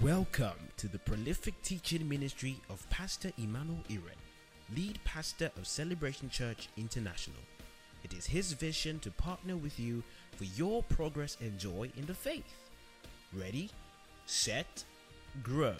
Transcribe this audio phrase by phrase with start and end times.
[0.00, 4.14] Welcome to the prolific teaching ministry of Pastor Emmanuel Iren,
[4.76, 7.40] lead pastor of Celebration Church International.
[8.04, 10.04] It is his vision to partner with you
[10.36, 12.44] for your progress and joy in the faith.
[13.32, 13.70] Ready,
[14.24, 14.84] set,
[15.42, 15.74] grow.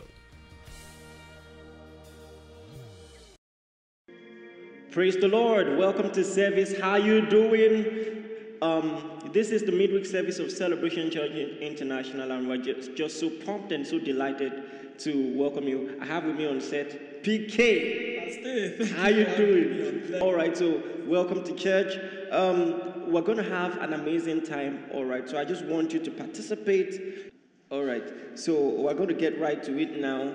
[4.90, 5.78] Praise the Lord.
[5.78, 6.76] Welcome to service.
[6.76, 8.17] How you doing?
[8.60, 13.30] Um, this is the midweek service of Celebration Church International, and we're just, just so
[13.30, 15.96] pumped and so delighted to welcome you.
[16.00, 18.92] I have with me on set PK.
[18.96, 20.20] How you doing?
[20.20, 21.98] All right, so welcome to church.
[22.32, 24.86] Um, we're going to have an amazing time.
[24.92, 27.32] All right, so I just want you to participate.
[27.70, 28.02] All right,
[28.34, 30.34] so we're going to get right to it now.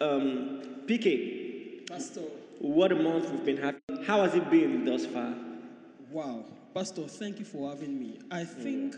[0.00, 2.20] Um, PK, Pastor,
[2.60, 3.80] what a month we've been having.
[4.06, 5.34] How has it been thus far?
[6.10, 6.44] wow.
[6.78, 8.20] Pastor, thank you for having me.
[8.30, 8.94] I think,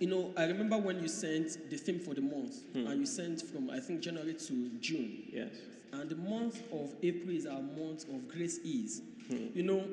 [0.00, 2.84] you know, I remember when you sent the theme for the month, hmm.
[2.88, 5.22] and you sent from, I think, January to June.
[5.32, 5.54] Yes.
[5.92, 9.02] And the month of April is our month of grace is.
[9.28, 9.46] Hmm.
[9.54, 9.84] You know,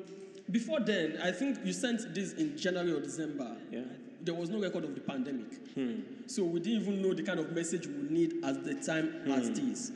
[0.50, 3.56] before then, I think you sent this in January or December.
[3.72, 3.82] Yeah.
[4.24, 5.54] There was no record of the pandemic.
[5.76, 6.00] Hmm.
[6.26, 9.22] So we didn't even know the kind of message we would need at the time
[9.32, 9.92] as this.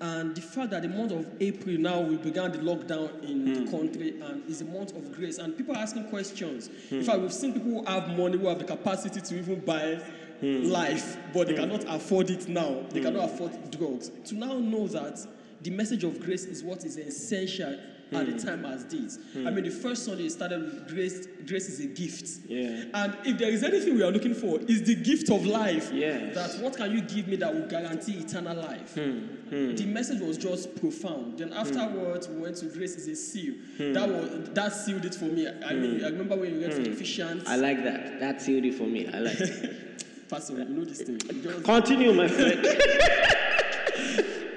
[0.00, 3.60] And the fact that the month of April now we began the lockdown in the
[3.60, 3.70] hmm.
[3.70, 6.68] country and it's a month of grace and people are asking questions.
[6.90, 6.96] Hmm.
[6.96, 9.94] In fact, we've seen people who have money who have the capacity to even buy
[10.40, 10.64] hmm.
[10.64, 12.84] life, but they cannot afford it now.
[12.90, 14.10] They cannot afford drugs.
[14.26, 15.26] To now know that
[15.62, 17.78] the message of grace is what is essential
[18.12, 18.38] at the hmm.
[18.38, 19.18] time as this.
[19.34, 19.54] I hmm.
[19.54, 21.26] mean, the first Sunday started with grace.
[21.46, 22.48] Grace is a gift.
[22.48, 22.84] Yeah.
[22.94, 25.90] And if there is anything we are looking for, is the gift of life.
[25.92, 26.34] Yes.
[26.34, 28.94] That what can you give me that will guarantee eternal life?
[28.94, 29.74] Hmm.
[29.74, 31.38] The message was just profound.
[31.38, 33.54] Then afterwards, we went to grace is a seal.
[33.78, 35.48] That was that sealed it for me.
[35.48, 37.44] I mean, I remember when you read from Ephesians.
[37.46, 38.20] I like that.
[38.20, 39.08] That sealed it for me.
[39.08, 39.82] I like it.
[40.28, 41.18] Pastor, you know this thing.
[41.18, 42.66] Just- Continue, my friend.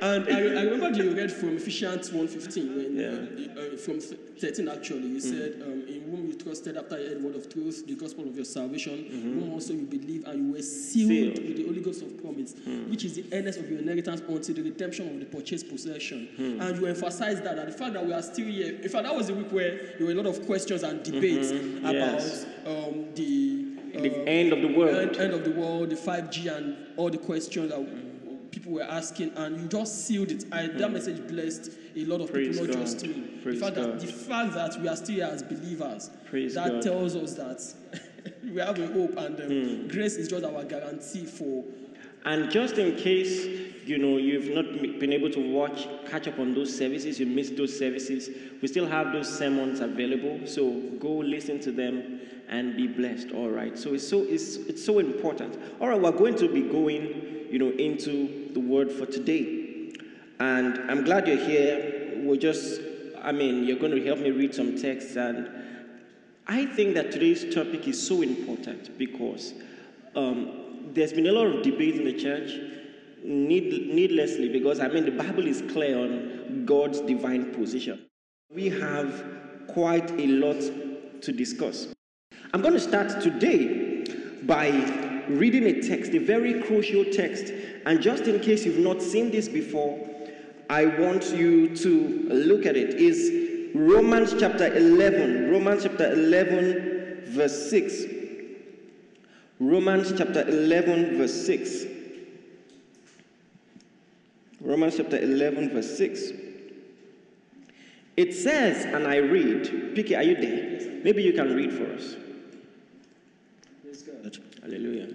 [0.02, 3.62] And I, I remember you read from Ephesians 1.15, when, Yeah.
[3.62, 7.22] uh, uh, from 13 actually, you said, um, in whom you trusted after you heard
[7.22, 10.54] the word of truth, the gospel of your salvation, whom also you believe, and you
[10.54, 11.48] were sealed, Sealed.
[11.48, 12.56] with the Holy Ghost of promise,
[12.88, 16.30] which is the earnest of your inheritance until the redemption of the purchased possession.
[16.38, 19.16] And you emphasized that, and the fact that we are still here, in fact, that
[19.16, 22.46] was the week where there were a lot of questions and debates about Yes.
[22.66, 24.96] um, the, the uh, end of the world.
[24.96, 27.80] end, end of the world, the 5G, and all the questions that
[28.52, 30.46] people were asking, and you just sealed it.
[30.52, 32.82] I, That message blessed a lot of Praise people, not God.
[32.86, 33.40] just me.
[33.44, 33.86] Praise the, fact God.
[33.86, 36.82] that, the fact that we are still here as believers, Praise that God.
[36.82, 39.48] tells us that we have a hope, and um,
[39.82, 39.88] Hmm.
[39.88, 41.64] grace is just our guarantee for.
[42.26, 43.46] And just in case
[43.86, 44.66] you know you've not
[45.00, 48.30] been able to watch, catch up on those services, you missed those services,
[48.62, 50.46] we still have those sermons available.
[50.46, 53.32] So go listen to them and be blessed.
[53.32, 53.78] All right.
[53.80, 55.58] So it's so it's it's so important.
[55.80, 59.94] All right, we're going to be going, you know, into the word for today.
[60.40, 62.14] And I'm glad you're here.
[62.24, 62.82] We're just
[63.22, 65.50] I mean, you're going to help me read some texts and
[66.48, 69.54] I think that today's topic is so important because
[70.16, 72.52] um, there's been a lot of debate in the church,
[73.24, 78.04] need, needlessly, because I mean, the Bible is clear on God's divine position.
[78.52, 79.24] We have
[79.68, 81.90] quite a lot to discuss.
[82.52, 84.06] I'm going to start today
[84.42, 84.72] by
[85.30, 87.54] reading a text, a very crucial text.
[87.86, 90.00] And just in case you've not seen this before,
[90.70, 92.96] I want you to look at it.
[92.96, 98.04] Is Romans chapter 11, Romans chapter 11, verse 6.
[99.60, 101.86] Romans chapter 11, verse 6.
[104.62, 106.32] Romans chapter 11, verse 6.
[108.18, 111.02] It says, and I read, PK, are you there?
[111.04, 112.16] Maybe you can read for us.
[114.70, 115.08] Hallelujah.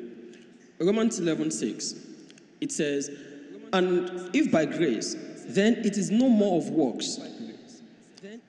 [0.81, 1.95] Romans 11 6.
[2.61, 3.11] It says,
[3.73, 5.15] And if by grace,
[5.47, 7.21] then it is no more of works.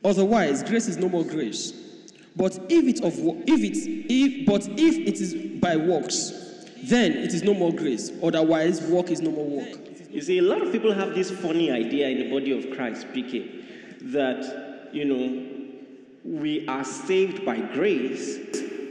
[0.03, 1.73] Otherwise, grace is no more grace.
[2.35, 3.13] But if it of
[3.47, 8.11] if it if but if it is by works, then it is no more grace.
[8.23, 9.79] Otherwise, work is no more work.
[10.09, 13.07] You see, a lot of people have this funny idea in the body of Christ,
[13.09, 13.63] PK,
[14.13, 15.55] that, you know,
[16.23, 18.39] we are saved by grace,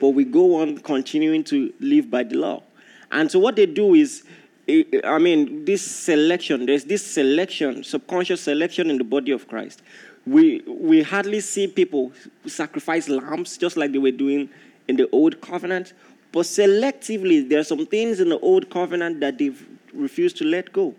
[0.04, 2.62] but we go on continuing to live by the law.
[3.10, 4.22] And so what they do is,
[4.68, 9.80] eh, I mean, this selection, there's this selection, subconscious selection in the body of Christ.
[10.26, 12.12] We, we hardly see people
[12.44, 14.50] sacrifice lambs just like they were doing
[14.88, 15.94] in the old covenant,
[16.32, 20.70] but selectively, there are some things in the old covenant that they've refused to let
[20.70, 20.94] go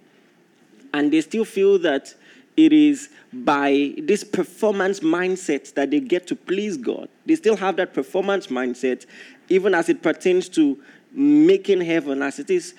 [0.96, 2.16] and they still feel that
[2.58, 7.10] it is by this performance mindset that they get to please God.
[7.26, 9.06] They still have that performance mindset,
[9.50, 10.82] even as it pertains to
[11.12, 12.76] making heaven, as it is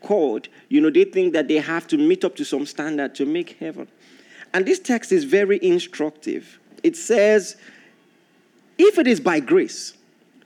[0.00, 3.26] called, you know, they think that they have to meet up to some standard to
[3.26, 3.88] make heaven.
[4.52, 6.58] And this text is very instructive.
[6.82, 7.56] It says,
[8.78, 9.94] if it is by grace,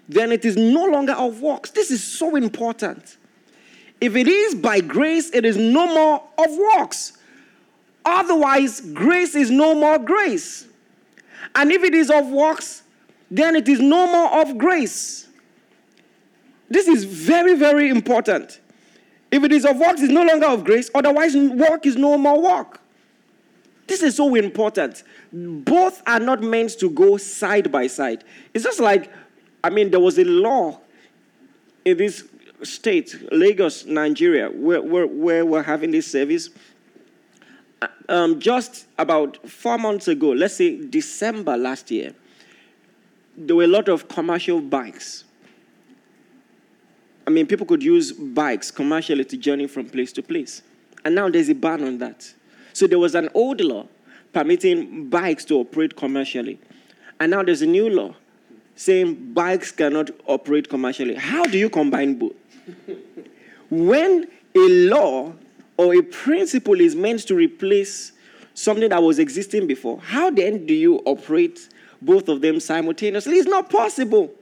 [0.09, 1.71] then it is no longer of works.
[1.71, 3.17] This is so important.
[4.01, 7.15] If it is by grace, it is no more of works.
[8.05, 10.67] Otherwise, grace is no more grace.
[11.55, 12.83] And if it is of works,
[13.31, 15.29] then it is no more of grace.
[16.69, 18.61] This is very, very important.
[19.31, 20.91] If it is of works, it's no longer of grace.
[20.95, 22.81] Otherwise, work is no more work.
[23.87, 25.03] This is so important.
[25.33, 28.25] Both are not meant to go side by side.
[28.55, 29.11] It's just like,
[29.62, 30.81] I mean, there was a law
[31.85, 32.25] in this
[32.62, 36.50] state, Lagos, Nigeria, where, where, where we're having this service.
[38.09, 42.15] Um, just about four months ago, let's say December last year,
[43.37, 45.25] there were a lot of commercial bikes.
[47.27, 50.63] I mean, people could use bikes commercially to journey from place to place.
[51.05, 52.33] And now there's a ban on that.
[52.73, 53.87] So there was an old law
[54.33, 56.59] permitting bikes to operate commercially.
[57.21, 58.15] And now there's a new law
[58.77, 61.15] saying bikes cannot operate commercially.
[61.15, 62.35] How do you combine both?
[63.71, 65.33] when a law
[65.76, 68.12] or a principle is meant to replace
[68.55, 71.69] something that was existing before, how then do you operate
[72.00, 73.35] both of them simultaneously?
[73.37, 74.32] It's not possible.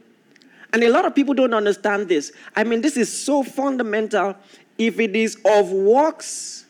[0.73, 2.32] And a lot of people don't understand this.
[2.56, 4.37] I mean, this is so fundamental.
[4.79, 6.67] If it is of works,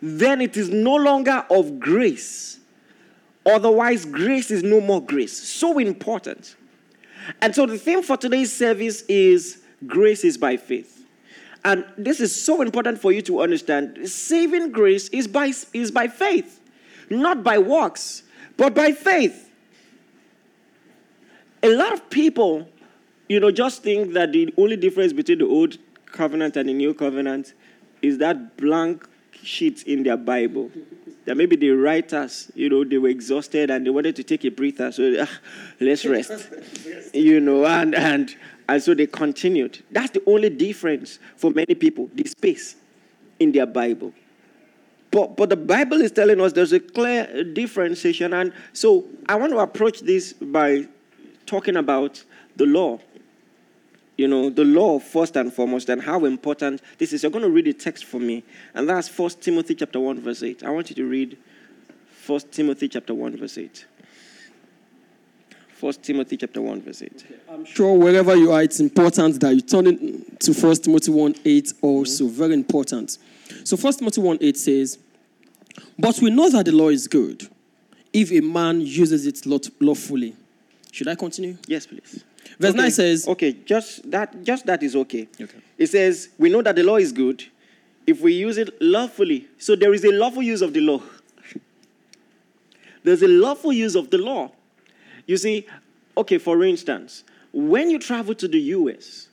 [0.00, 2.58] then it is no longer of grace.
[3.46, 5.36] Otherwise, grace is no more grace.
[5.36, 6.56] So important.
[7.40, 10.93] And so the theme for today's service is grace is by faith.
[11.64, 14.08] And this is so important for you to understand.
[14.08, 16.60] Saving grace is by, is by faith,
[17.08, 18.22] not by works,
[18.56, 19.50] but by faith.
[21.62, 22.68] A lot of people,
[23.28, 26.92] you know, just think that the only difference between the old covenant and the new
[26.92, 27.54] covenant
[28.02, 29.08] is that blank
[29.42, 30.70] sheet in their Bible.
[31.24, 34.50] That maybe the writers, you know, they were exhausted and they wanted to take a
[34.50, 35.30] breather, so ah,
[35.80, 36.52] let's rest,
[37.14, 38.36] you know, and and
[38.68, 39.82] and so they continued.
[39.90, 42.76] That's the only difference for many people, the space
[43.38, 44.12] in their Bible.
[45.10, 48.32] But, but the Bible is telling us there's a clear differentiation.
[48.32, 50.88] And so I want to approach this by
[51.46, 52.24] talking about
[52.56, 52.98] the law.
[54.16, 57.22] You know, the law first and foremost, and how important this is.
[57.22, 60.42] You're going to read the text for me, and that's First Timothy chapter 1, verse
[60.42, 60.62] 8.
[60.62, 61.36] I want you to read
[62.12, 63.84] First Timothy chapter 1, verse 8.
[65.74, 67.26] First Timothy chapter 1, verse 8.
[67.50, 71.34] I'm sure wherever you are, it's important that you turn it to First Timothy 1
[71.44, 72.24] 8 also.
[72.24, 72.34] Mm-hmm.
[72.34, 73.18] Very important.
[73.64, 74.98] So First Timothy 1 8 says,
[75.98, 77.48] But we know that the law is good
[78.12, 79.44] if a man uses it
[79.80, 80.36] lawfully.
[80.92, 81.58] Should I continue?
[81.66, 82.22] Yes, please.
[82.58, 82.78] Verse okay.
[82.82, 85.26] 9 says Okay, just that just that is okay.
[85.40, 85.58] Okay.
[85.76, 87.44] It says, We know that the law is good
[88.06, 89.48] if we use it lawfully.
[89.58, 91.02] So there is a lawful use of the law.
[93.02, 94.52] There's a lawful use of the law.
[95.26, 95.66] You see,
[96.16, 99.28] okay, for instance, when you travel to the US,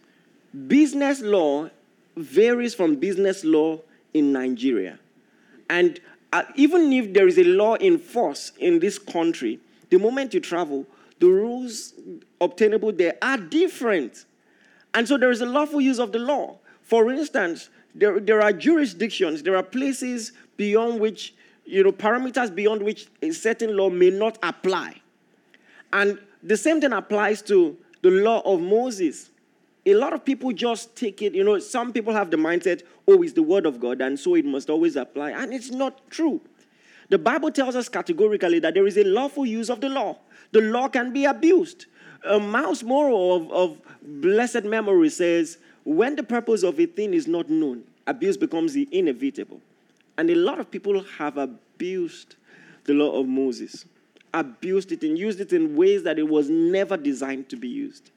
[0.68, 1.70] business law
[2.16, 3.80] varies from business law
[4.14, 5.00] in Nigeria.
[5.70, 6.00] And
[6.34, 9.60] uh, even if there is a law in force in this country,
[9.90, 10.86] the moment you travel,
[11.20, 11.94] the rules
[12.40, 14.26] obtainable there are different.
[14.94, 16.58] And so there is a lawful use of the law.
[16.84, 21.34] For instance, there, there are jurisdictions, there are places beyond which,
[21.66, 25.01] you know, parameters beyond which a certain law may not apply.
[25.94, 29.30] And the same thing applies to the law of Moses.
[29.86, 33.22] A lot of people just take it, you know, some people have the mindset, oh,
[33.24, 35.32] it's the word of God, and so it must always apply.
[35.32, 36.40] And it's not true.
[37.10, 40.18] The Bible tells us categorically that there is a lawful use of the law.
[40.52, 41.88] The law can be abused.
[42.24, 47.28] A Myles Munroe of, of blessed memory says, when the purpose of a thing is
[47.28, 49.60] not known, abuse becomes inevitable.
[50.18, 52.36] And a lot of people have abused
[52.84, 53.86] the law of Moses
[54.34, 58.12] abused it and used it in ways that it was never designed to be used.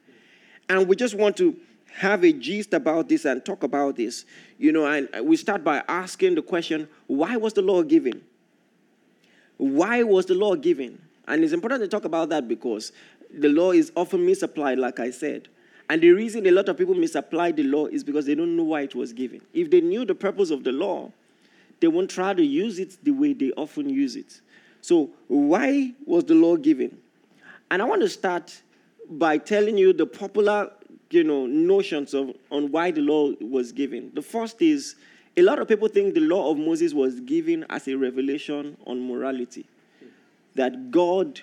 [0.68, 1.56] And we just want to
[1.94, 4.24] have a gist about this and talk about this.
[4.58, 8.22] You know, and we start by asking the question why was the law given?
[9.56, 11.00] Why was the law given?
[11.26, 12.92] And it's important to talk about that because
[13.32, 15.48] the law is often misapplied, like I said.
[15.88, 18.64] And the reason a lot of people misapply the law is because they don't know
[18.64, 19.42] why it was given.
[19.52, 21.12] If they knew the purpose of the law,
[21.80, 24.40] they won't try to use it the way they often use it.
[24.84, 26.98] So, why was the law given?
[27.70, 28.60] And I want to start
[29.08, 30.70] by telling you the popular
[31.08, 34.10] you know, notions of, on why the law was given.
[34.12, 34.96] The first is
[35.38, 39.08] a lot of people think the law of Moses was given as a revelation on
[39.08, 39.64] morality,
[40.54, 41.40] that God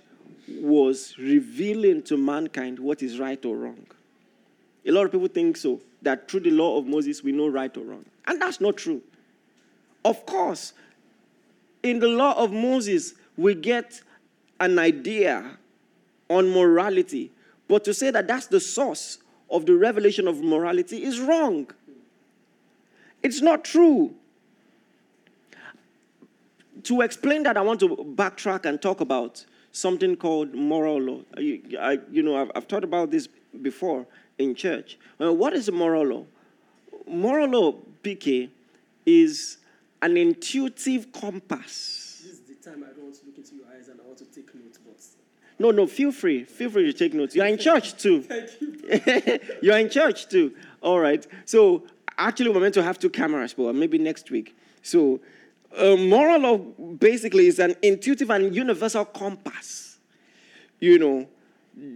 [0.59, 3.87] was revealing to mankind what is right or wrong.
[4.85, 7.75] A lot of people think so, that through the law of Moses we know right
[7.75, 8.05] or wrong.
[8.27, 9.01] And that's not true.
[10.05, 10.73] Of course,
[11.81, 14.01] in the law of Moses, we get
[14.59, 15.57] an idea
[16.29, 17.31] on morality.
[17.67, 19.19] But to say that that's the source
[19.49, 21.69] of the revelation of morality is wrong.
[23.23, 24.15] It's not true.
[26.83, 31.19] To explain that, I want to backtrack and talk about something called moral law.
[31.37, 33.27] I, I, you know, I've, I've talked about this
[33.61, 34.07] before
[34.37, 34.97] in church.
[35.19, 36.25] Well, what is moral law?
[37.07, 38.49] Moral law, PK,
[39.05, 39.57] is
[40.01, 42.10] an intuitive compass.
[42.61, 44.19] This is the time I don't want to look into your eyes and I want
[44.19, 44.95] to take notes, but.
[45.57, 46.43] No, no, feel free.
[46.43, 47.35] Feel free to take notes.
[47.35, 48.21] You're in church too.
[48.23, 49.39] Thank you.
[49.61, 50.53] You're in church too.
[50.81, 51.25] All right.
[51.45, 51.83] So
[52.17, 54.55] actually, we're meant to have two cameras, but maybe next week.
[54.83, 55.19] So,
[55.75, 59.97] uh, moral law basically is an intuitive and universal compass,
[60.79, 61.27] you know,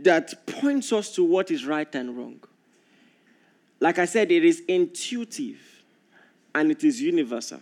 [0.04, 2.40] that points us to what is right and wrong.
[3.80, 5.60] Like I said, it is intuitive
[6.56, 7.62] and it is universal.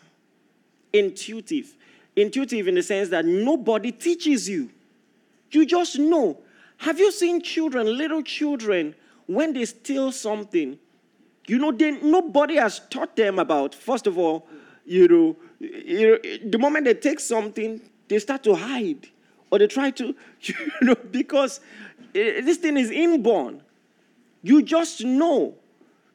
[0.93, 1.75] Intuitive.
[2.15, 4.69] Intuitive in the sense that nobody teaches you.
[5.51, 6.39] You just know.
[6.77, 10.77] Have you seen children, little children, when they steal something?
[11.47, 14.47] You know, they, nobody has taught them about, first of all,
[14.85, 19.07] you know, you know, the moment they take something, they start to hide
[19.51, 21.59] or they try to, you know, because
[22.15, 23.61] eh, this thing is inborn.
[24.41, 25.55] You just know.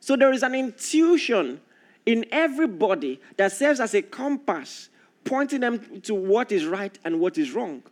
[0.00, 1.60] So there is an intuition
[2.06, 4.90] in everybody that serves as a compass,
[5.28, 7.82] pointing them to what is right and what is wrong.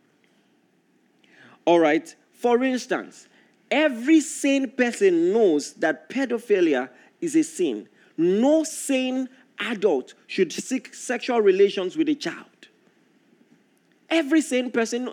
[1.64, 2.14] All right.
[2.32, 3.28] For instance,
[3.70, 6.88] every sane person knows that pedophilia
[7.20, 7.88] is a sin.
[8.16, 9.28] No sane
[9.58, 12.46] adult should seek sexual relations with a child.
[14.08, 15.10] Every sane person,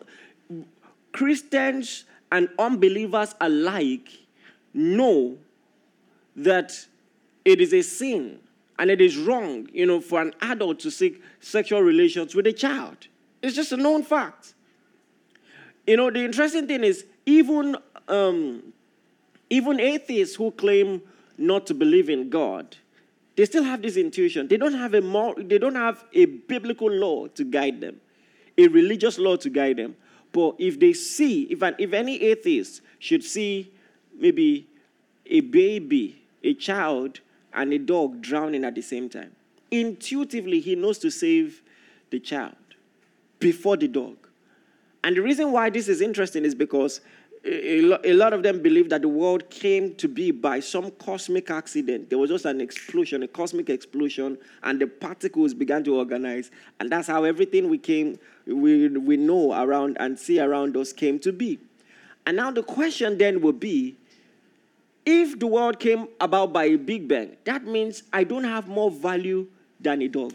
[1.12, 4.10] Christians and unbelievers alike,
[4.74, 5.38] know
[6.36, 6.86] that
[7.46, 8.40] it is a sin
[8.84, 12.52] and it is wrong, you know, for an adult to seek sexual relations with a
[12.52, 13.08] child.
[13.42, 14.56] It's just a known fact.
[15.88, 17.78] You know, the interesting thing is, even
[18.10, 18.74] um,
[19.50, 21.02] even atheists who claim
[21.38, 22.76] not to believe in God,
[23.38, 24.50] they still have this intuition.
[24.50, 28.02] They don't have a more, they don't have a biblical law to guide them,
[28.58, 29.96] a religious law to guide them.
[30.34, 33.72] But if they see, if an, if any atheist should see
[34.20, 34.68] maybe
[35.26, 37.22] a baby, a child,
[37.54, 39.32] and a dog drowning at the same time,
[39.72, 41.62] intuitively he knows to save
[42.10, 42.56] the child
[43.40, 44.16] before the dog.
[45.04, 47.02] And the reason why this is interesting is because
[47.46, 52.10] a lot of them believe that the world came to be by some cosmic accident.
[52.10, 56.52] There was just an explosion, a cosmic explosion, and the particles began to organize.
[56.80, 58.18] And that's how everything we came,
[58.48, 61.60] we, we know around and see around us came to be.
[62.26, 63.98] And now the question then will be
[65.06, 68.90] if the world came about by a big bang, that means I don't have more
[68.90, 69.48] value
[69.80, 70.34] than a dog.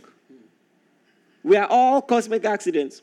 [1.43, 3.03] We are all cosmic accidents.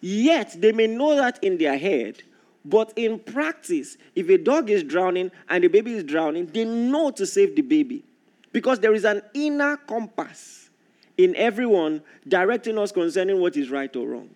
[0.00, 2.22] Yet they may know that in their head,
[2.64, 7.10] but in practice, if a dog is drowning and the baby is drowning, they know
[7.12, 8.04] to save the baby
[8.52, 10.70] because there is an inner compass
[11.16, 14.30] in everyone directing us concerning what is right or wrong.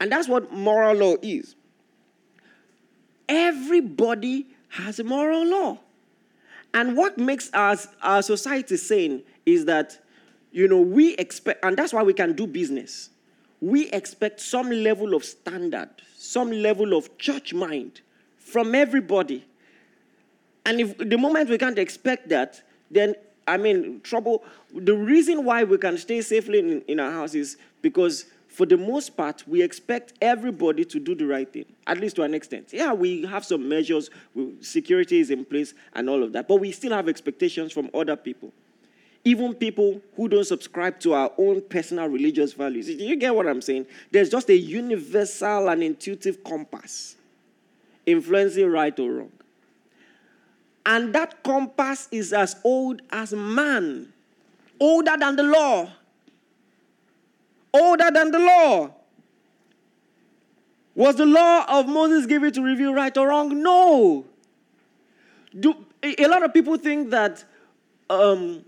[0.00, 1.54] And that's what moral law is.
[3.28, 5.78] Everybody has a moral law.
[6.72, 9.98] And what makes us, our society sane is that,
[10.52, 13.10] you know, we expect, and that's why we can do business
[13.64, 15.88] we expect some level of standard,
[16.18, 18.02] some level of church mind
[18.36, 19.42] from everybody.
[20.66, 23.14] And if the moment we can't expect that, then
[23.46, 24.44] I mean, trouble.
[24.74, 28.76] The reason why we can stay safely in, in our house is because, for the
[28.76, 32.68] most part, we expect everybody to do the right thing, at least to an extent.
[32.72, 34.10] Yeah, we have some measures,
[34.60, 38.16] security is in place, and all of that, but we still have expectations from other
[38.16, 38.52] people
[39.24, 42.86] even people who don't subscribe to our own personal religious values.
[42.86, 43.86] Do you get what I'm saying?
[44.10, 47.16] There's just a universal and intuitive compass
[48.06, 49.32] influencing right or wrong.
[50.84, 54.12] And that compass is as old as man,
[54.78, 55.88] older than the law.
[57.74, 58.90] Older than the law.
[60.94, 63.62] Was the law of Moses given to reveal right or wrong?
[63.62, 64.24] No.
[65.58, 67.44] Do, a lot of people think that
[68.08, 68.64] um,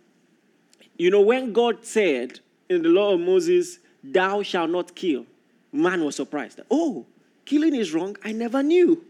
[0.99, 5.27] you know, when God said in the law of Moses, Thou shalt not kill,
[5.73, 6.61] man was surprised.
[6.71, 7.07] Oh,
[7.45, 8.17] killing is wrong.
[8.25, 9.05] I never knew.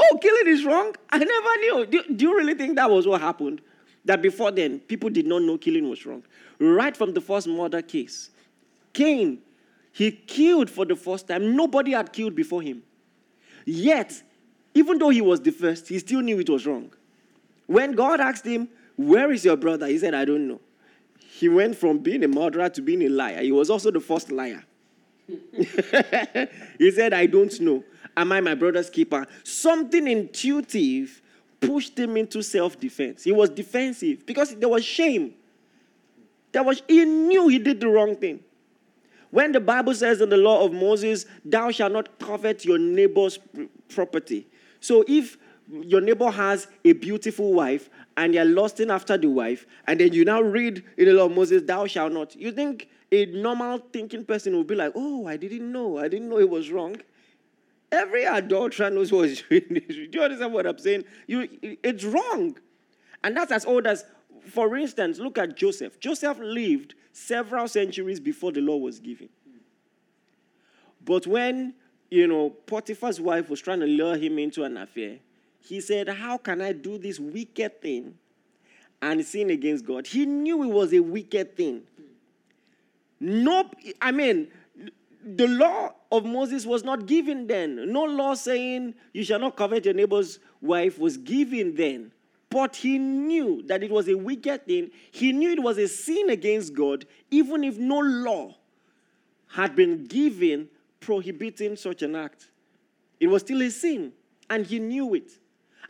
[0.00, 0.94] oh, killing is wrong.
[1.10, 1.86] I never knew.
[1.86, 3.60] Do, do, you really think that was what happened?
[4.06, 6.22] That before then, people did not know killing was wrong.
[6.58, 8.30] Right from the first murder case,
[8.92, 9.40] Cain,
[9.92, 11.56] he killed for the first time.
[11.56, 12.82] Nobody had killed before him.
[13.64, 14.22] Yet,
[14.74, 16.92] even though he was the first, he still knew it was wrong.
[17.66, 19.88] When God asked him, Where is your brother?
[19.88, 20.60] He said, I don't know.
[21.18, 23.42] He went from being a murderer to being a liar.
[23.42, 24.64] He was also the first liar.
[26.78, 27.82] he said, I don't know.
[28.16, 29.26] Am I my brother's keeper?
[29.42, 31.20] Something intuitive
[31.60, 33.24] pushed him into self defense.
[33.24, 35.34] He was defensive because there was shame.
[36.52, 38.40] There was, he knew he did the wrong thing.
[39.30, 43.38] When the Bible says in the law of Moses, thou shalt not covet your neighbor's
[43.88, 44.46] property.
[44.80, 45.36] So if
[45.70, 50.24] your neighbor has a beautiful wife and you're lusting after the wife, and then you
[50.24, 54.24] now read in the law of Moses, thou shalt not, you think a normal thinking
[54.24, 55.98] person would be like, oh, I didn't know.
[55.98, 56.96] I didn't know it was wrong.
[57.92, 59.82] Every adulterer knows what is doing.
[59.88, 61.04] Do you understand what I'm saying?
[61.26, 62.56] You, it's wrong.
[63.22, 64.04] And that's as old as,
[64.48, 65.98] for instance, look at Joseph.
[66.00, 69.28] Joseph lived several centuries before the law was given.
[71.04, 71.74] But when,
[72.10, 75.18] you know, Potiphar's wife was trying to lure him into an affair,
[75.60, 78.14] he said, How can I do this wicked thing
[79.00, 80.06] and sin against God?
[80.06, 81.82] He knew it was a wicked thing.
[83.18, 84.48] Nope, I mean,
[85.26, 87.92] the law of Moses was not given then.
[87.92, 92.12] No law saying you shall not covet your neighbor's wife was given then.
[92.48, 94.90] But he knew that it was a wicked thing.
[95.10, 98.54] He knew it was a sin against God, even if no law
[99.48, 100.68] had been given
[101.00, 102.48] prohibiting such an act.
[103.18, 104.12] It was still a sin,
[104.48, 105.32] and he knew it.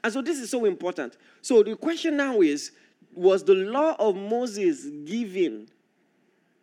[0.02, 1.18] And so this is so important.
[1.42, 2.72] So the question now is
[3.12, 5.68] was the law of Moses given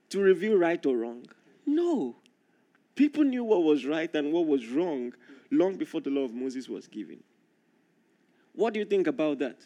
[0.10, 1.26] to reveal right or wrong?
[1.66, 2.16] No.
[2.96, 5.14] People knew what was right and what was wrong
[5.52, 7.24] long before the law of Moses was given.
[8.54, 9.58] What do you think about that?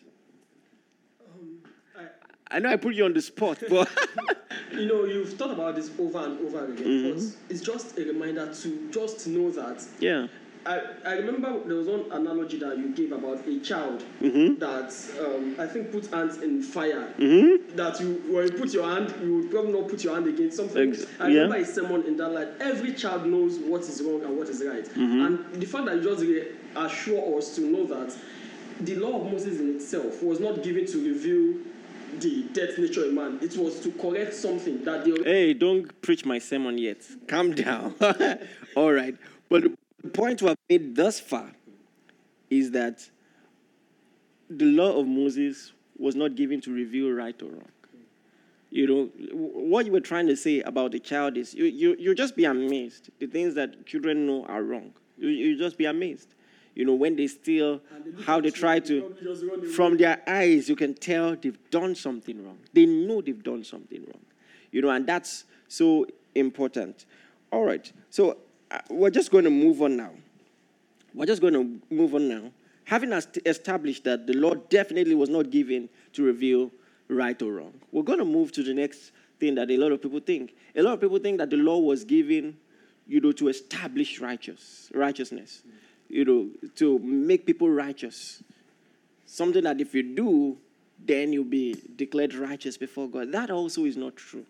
[1.21, 1.57] Um,
[1.97, 3.89] I, I, know I put you on the spot, but.
[4.71, 7.19] you know, you've thought about this over and over again, mm-hmm.
[7.19, 10.27] but it's just a reminder to just know that yeah.
[10.65, 14.59] I, I remember there was one analogy that you gave about a child mm-hmm.
[14.59, 17.13] that um, I think put hands in fire.
[17.17, 17.75] Mm-hmm.
[17.75, 20.57] That you when you put your hand, you would probably not put your hand against
[20.57, 20.91] something.
[20.91, 21.41] Ex- I yeah.
[21.41, 22.49] remember a sermon in that light.
[22.59, 24.85] Every child knows what is wrong and what is right.
[24.85, 25.25] Mm-hmm.
[25.25, 26.23] And the fact that you just
[26.75, 28.15] assure us to know that
[28.81, 31.59] the law of Moses in itself was not given to reveal
[32.19, 33.39] the death nature of man.
[33.41, 36.97] It was to correct something that the Hey, don't preach my sermon yet.
[37.27, 37.95] Calm down.
[38.75, 39.15] All right.
[39.49, 39.71] But
[40.07, 41.51] the point we have made thus far
[42.49, 43.09] is that
[44.49, 47.71] the law of Moses was not given to reveal right or wrong.
[48.69, 52.15] You know, what you were trying to say about the child is you, you, you
[52.15, 53.09] just be amazed.
[53.19, 54.93] The things that children know are wrong.
[55.17, 56.35] You, you just be amazed.
[56.75, 59.13] You know, when they steal, they how they try to,
[59.75, 62.59] from their eyes, you can tell they've done something wrong.
[62.73, 64.25] They know they've done something wrong.
[64.71, 67.05] You know, and that's so important.
[67.51, 67.91] All right.
[68.09, 68.37] So
[68.69, 70.11] Uh, we're just going to move on now.
[71.13, 72.51] We're just going to move on now.
[72.85, 73.13] Having
[73.45, 76.71] established that the law definitely was not given to reveal
[77.09, 80.01] right or wrong, we're going to move to the next thing that a lot of
[80.01, 80.55] people think.
[80.75, 82.57] A lot of people think that the law was given,
[83.07, 85.63] you know, to establish righteous righteousness,
[86.09, 88.41] you know, to make people righteous.
[89.25, 90.57] Something that if you do,
[91.05, 93.31] then you'll be declared righteous before God.
[93.31, 94.45] That also is not true.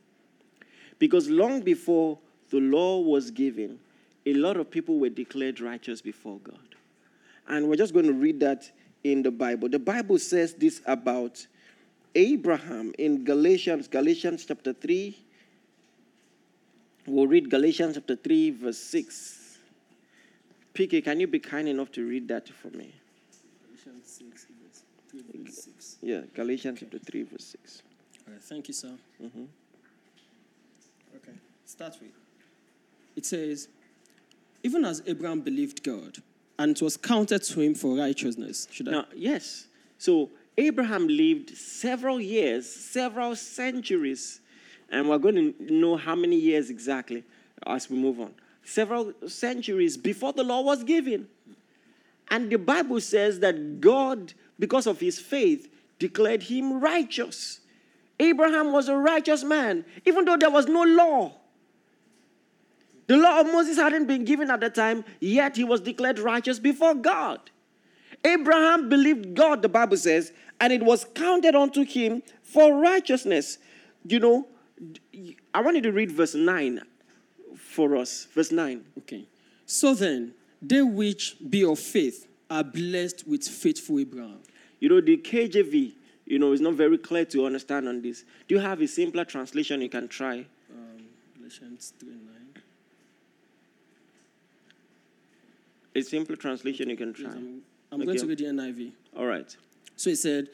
[0.99, 2.17] Because long before
[2.49, 3.80] the law was given,
[4.28, 6.76] a lot of people were declared righteous before God.
[7.48, 8.70] And we're just going to read that
[9.06, 9.70] in the Bible.
[9.70, 11.48] The Bible says this about
[12.13, 15.18] Abraham in Galatians, Galatians chapter 3.
[17.06, 19.60] We'll read Galatians chapter 3, verse 6.
[20.74, 22.94] PK, can you be kind enough to read that for me?
[23.66, 25.98] Galatians 6, verse 3, verse 6.
[26.02, 27.82] Yeah, Galatians chapter 3, verse 6.
[28.28, 28.92] All right, thank you, sir.
[29.24, 29.46] Mm-hmm.
[31.16, 32.12] Okay, start with.
[33.16, 33.70] It says,
[34.63, 36.17] even as Abraham believed God,
[36.60, 38.67] and it was counted to him for righteousness.
[38.72, 38.91] Should I?
[38.91, 39.67] Now, yes.
[39.98, 44.41] So Abraham lived several years, several centuries,
[44.89, 47.24] and we're going to know how many years exactly
[47.65, 48.34] as we move on.
[48.63, 51.28] Several centuries before the law was given.
[52.30, 57.62] And the Bible says that God, because of his faith, declared him righteous.
[58.20, 61.34] Abraham was a righteous man, even though there was no law.
[63.08, 66.60] The law of Moses hadn't been given at the time, yet he was declared righteous
[66.60, 67.39] before God.
[68.24, 73.58] Abraham believed God, the Bible says, and it was counted unto him for righteousness.
[74.06, 74.48] You know,
[75.54, 76.82] I want you to read verse 9
[77.56, 78.28] for us.
[78.34, 78.84] Verse 9.
[79.00, 79.26] Okay.
[79.65, 84.39] So then, they which be of faith are blessed with faithful Abraham.
[84.80, 85.93] You know, the KJV,
[86.26, 88.24] you know, is not very clear to understand on this.
[88.48, 90.46] Do you have a simpler translation you can try?
[90.72, 91.06] Um,
[91.38, 92.37] Galatians 3 9.
[95.97, 97.25] A simple translation you can try.
[97.25, 98.05] Yes, I'm, I'm okay.
[98.05, 98.91] going to read the NIV.
[99.17, 99.55] All right.
[99.95, 100.49] So it said,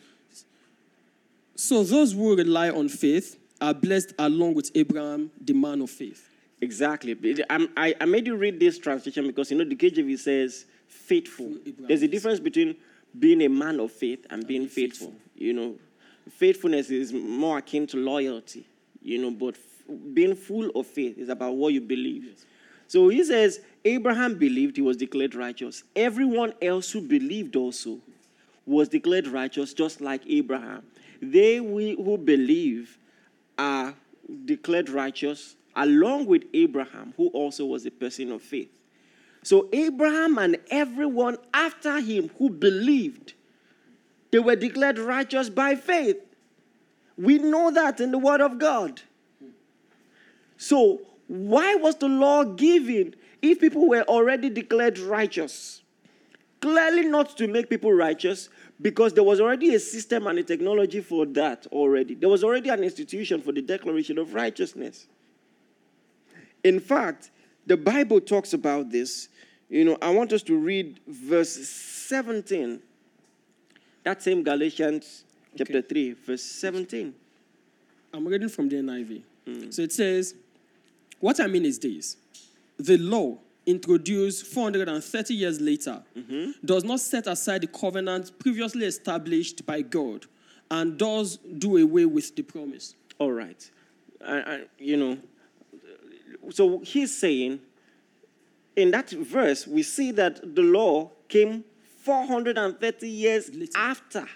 [1.55, 6.29] So those who rely on faith are blessed along with Abraham, the man of faith.
[6.61, 7.17] Exactly.
[7.49, 11.47] I, I made you read this translation because you know the KJV says faithful.
[11.65, 12.77] Abraham There's a difference between
[13.19, 15.13] being a man of faith and being faithful.
[15.35, 15.75] You know,
[16.29, 18.65] faithfulness is more akin to loyalty.
[19.01, 22.45] You know, but f- being full of faith is about what you believe.
[22.87, 25.83] So he says Abraham believed he was declared righteous.
[25.95, 27.99] Everyone else who believed also
[28.65, 30.83] was declared righteous, just like Abraham.
[31.21, 32.97] They we who believe
[33.57, 33.93] are
[34.45, 38.69] declared righteous along with Abraham, who also was a person of faith.
[39.43, 43.33] So Abraham and everyone after him who believed,
[44.31, 46.17] they were declared righteous by faith.
[47.17, 49.01] We know that in the Word of God.
[50.57, 55.81] So, why was the law given if people were already declared righteous?
[56.61, 58.47] Clearly, not to make people righteous,
[58.81, 62.15] because there was already a system and a technology for that already.
[62.15, 65.07] There was already an institution for the declaration of righteousness.
[66.63, 67.31] In fact,
[67.67, 69.27] the Bible talks about this.
[69.69, 72.81] You know, I want us to read verse 17.
[74.03, 75.25] That same Galatians
[75.57, 77.13] chapter 3, verse 17.
[78.13, 79.21] I'm reading from the NIV.
[79.45, 79.69] Hmm.
[79.69, 80.35] So it says,
[81.19, 82.15] What I mean is this
[82.77, 86.51] the law, introduced 430 years later, mm-hmm.
[86.65, 90.25] does not set aside the covenant previously established by God
[90.69, 92.95] and does do away with the promise.
[93.19, 93.69] All right.
[94.25, 95.17] I, I, you know,
[96.49, 97.59] so he's saying
[98.75, 101.63] in that verse, we see that the law came
[101.99, 103.71] 430 years Later.
[103.75, 104.27] after.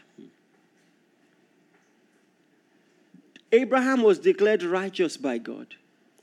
[3.52, 5.76] Abraham was declared righteous by God,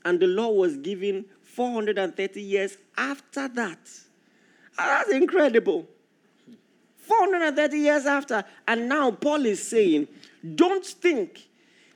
[0.03, 3.79] and the law was given 430 years after that.
[4.77, 5.87] Ah, That's incredible.
[6.97, 8.43] 430 years after.
[8.67, 10.09] And now Paul is saying,
[10.55, 11.47] don't think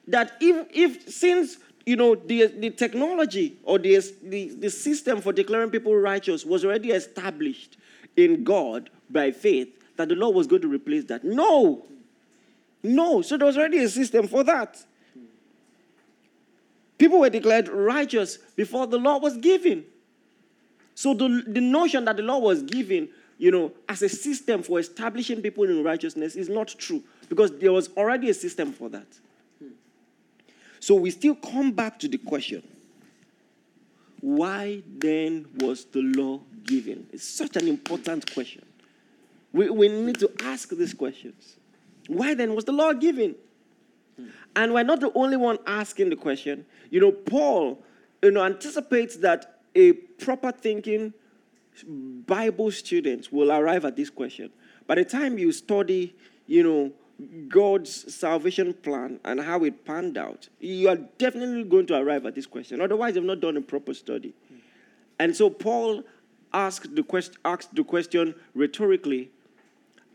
[0.07, 5.33] that if, if since you know the, the technology or the, the, the system for
[5.33, 7.77] declaring people righteous was already established
[8.15, 11.25] in God by faith, that the law was going to replace that.
[11.25, 11.85] No.
[12.81, 13.21] No.
[13.21, 14.85] So there was already a system for that.
[16.99, 19.85] People were declared righteous before the law was given.
[20.93, 23.07] So the, the notion that the law was given,
[23.37, 27.71] you know, as a system for establishing people in righteousness is not true because there
[27.71, 29.07] was already a system for that.
[30.81, 32.63] So we still come back to the question
[34.21, 37.07] why then was the law given?
[37.13, 38.65] It's such an important question.
[39.53, 41.55] We, we need to ask these questions.
[42.07, 43.35] Why then was the law given?
[44.55, 46.65] And we're not the only one asking the question.
[46.89, 47.81] You know, Paul,
[48.21, 51.13] you know, anticipates that a proper thinking
[51.87, 54.49] Bible student will arrive at this question.
[54.87, 56.15] By the time you study,
[56.47, 56.91] you know,
[57.47, 62.35] God's salvation plan and how it panned out, you are definitely going to arrive at
[62.35, 62.81] this question.
[62.81, 64.33] Otherwise, you've not done a proper study.
[65.19, 66.03] And so Paul
[66.53, 69.29] asked the, quest- asked the question rhetorically,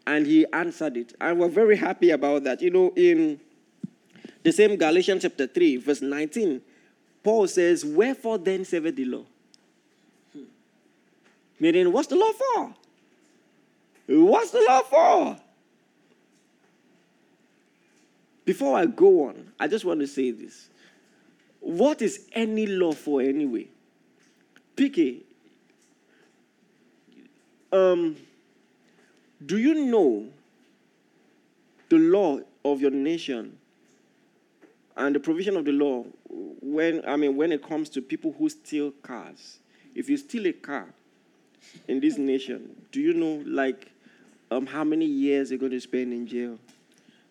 [0.06, 1.14] and he answered it.
[1.20, 2.60] And we're very happy about that.
[2.60, 3.40] You know, in
[4.44, 6.60] the same Galatians chapter 3, verse 19,
[7.22, 9.24] Paul says, Wherefore then saveth the law?
[11.58, 12.74] Meaning, what's the law for?
[14.06, 15.40] What's the law for?
[18.44, 20.68] Before I go on, I just want to say this.
[21.60, 23.68] What is any law for anyway?
[24.76, 25.22] PK,
[27.72, 28.16] um,
[29.46, 30.28] do you know
[31.88, 33.58] the law of your nation
[34.96, 38.48] and the provision of the law when I mean when it comes to people who
[38.48, 39.58] steal cars?
[39.94, 40.86] If you steal a car
[41.88, 43.90] in this nation, do you know like
[44.50, 46.58] um, how many years you're going to spend in jail?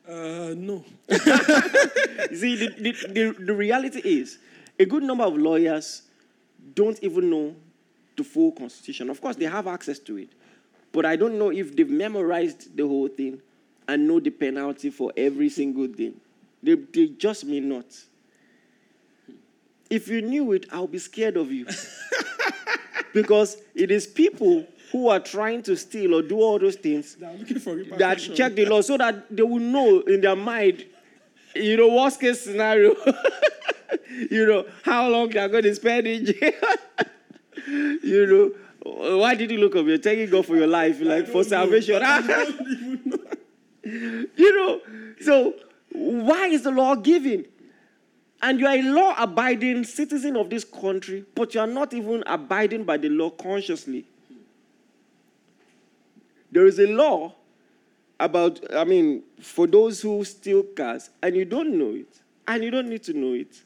[0.08, 0.84] Uh, no.
[2.34, 4.38] See, the, the, the, the reality is
[4.78, 6.04] a good number of lawyers
[6.74, 7.56] don't even know
[8.18, 9.10] the full constitution.
[9.10, 10.30] Of course, they have access to it,
[10.92, 13.42] but I don't know if they've memorized the whole thing
[13.88, 16.16] and know the penalty for every single thing.
[16.64, 17.86] They, they just may not.
[19.90, 21.68] If you knew it, I'll be scared of you.
[23.14, 27.26] because it is people who are trying to steal or do all those things They
[27.26, 30.86] are looking for that check the law so that they will know in their mind,
[31.56, 32.96] you know, worst case scenario,
[34.32, 36.54] you know, how long they are going to spend in jail.
[37.68, 39.86] you know, why did you look up?
[39.86, 42.02] You're taking God for your life, like for salvation.
[42.02, 43.26] Know.
[43.84, 44.82] you know,
[45.22, 45.56] so
[45.94, 47.46] why is the law given?
[48.42, 52.24] And you are a law abiding citizen of this country, but you are not even
[52.26, 54.06] abiding by the law consciously.
[56.52, 57.34] There is a law
[58.20, 62.72] about, I mean, for those who steal cars and you don't know it, and you
[62.72, 63.64] don't need to know it,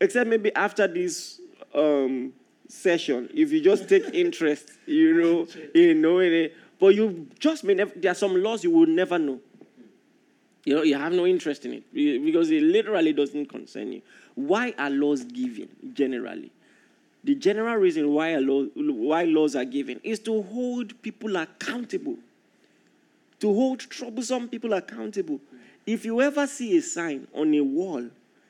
[0.00, 1.40] except maybe after this
[1.74, 2.32] um,
[2.68, 6.56] session, if you just take interest, you know, in knowing it.
[6.78, 9.40] But you just may never, there are some laws you will never know.
[10.68, 14.02] You know, you have no interest in it because it literally doesn't concern you.
[14.34, 16.52] Why are laws given generally?
[17.24, 22.16] The general reason why, law, why laws are given is to hold people accountable,
[23.40, 25.40] to hold troublesome people accountable.
[25.86, 28.06] If you ever see a sign on a wall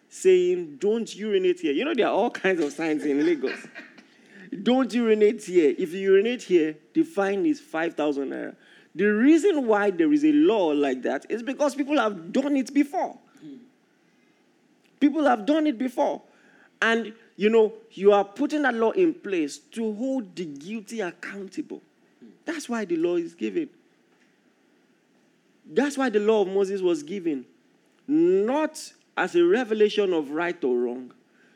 [0.09, 3.65] saying, Don't urinate here, you know, there are all kinds of signs in Lagos.
[4.65, 5.73] Don't urinate here.
[5.79, 8.57] If you urinate here, the fine is 5,000 naira.
[8.99, 12.75] The reason why there is a law like that is because people have done it
[12.75, 13.17] before.
[14.99, 16.21] People have done it before.
[16.83, 21.81] And, you know, you are putting that law in place to hold the guilty accountable.
[22.45, 23.69] That's why the law is given.
[25.65, 27.47] That's why the law of Moses was given.
[28.09, 31.13] Not as a revelation of right or wrong,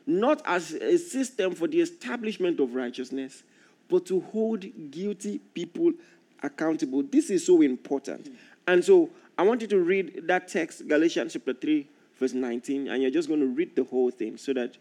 [0.07, 3.43] not as a system for the establishment of righteousness,
[3.89, 5.91] but to hold guilty people
[6.43, 7.01] accountable.
[7.03, 8.35] This is so important.
[8.67, 11.87] And so I want you to read that text, Galatians chapter 3,
[12.19, 14.77] verse 19, and you're just going to read the whole thing so that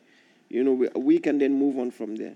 [0.48, 2.34] you know we, we can then move on from there.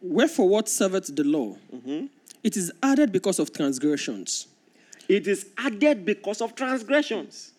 [0.00, 1.56] Wherefore, what serveth the law?
[1.74, 2.06] Mm-hmm.
[2.42, 4.46] It is added because of transgressions.
[5.08, 7.52] It is added because of transgressions.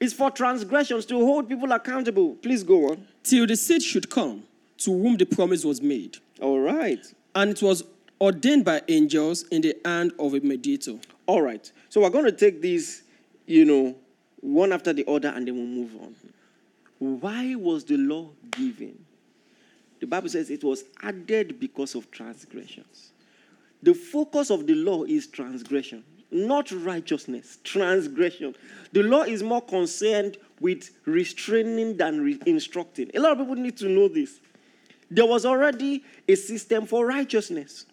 [0.00, 2.36] It's for transgressions to hold people accountable.
[2.36, 3.06] Please go on.
[3.22, 4.44] Till the seed should come,
[4.78, 6.18] to whom the promise was made.
[6.40, 7.04] All right.
[7.34, 7.82] And it was
[8.20, 10.98] ordained by angels in the hand of a mediator.
[11.26, 11.70] All right.
[11.88, 13.02] So we're going to take these,
[13.46, 13.96] you know,
[14.40, 16.14] one after the other and then we'll move on.
[16.98, 18.98] Why was the law given?
[20.00, 23.12] The Bible says it was added because of transgressions.
[23.82, 28.54] The focus of the law is transgression not righteousness, transgression.
[28.92, 33.10] The law is more concerned with restraining than re- instructing.
[33.14, 34.40] A lot of people need to know this.
[35.10, 37.86] There was already a system for righteousness.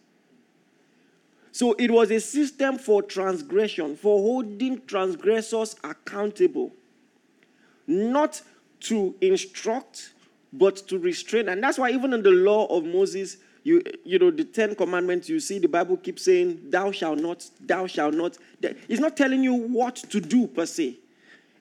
[1.56, 6.74] So it was a system for transgression, for holding transgressors accountable,
[7.88, 8.42] not
[8.82, 10.12] to instruct,
[10.52, 11.48] but to restrain.
[11.48, 15.30] And that's why, even in the law of Moses, you, you know, the Ten Commandments,
[15.30, 18.38] you see the Bible keeps saying, Thou shalt not, thou shalt not.
[18.62, 20.98] It's not telling you what to do per se.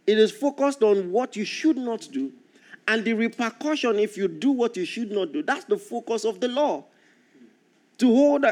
[0.09, 2.33] It is focused on what you should not do
[2.89, 5.45] and the repercussion if you do what you should not do.
[5.45, 6.83] That's the focus of the law.
[8.05, 8.45] To hold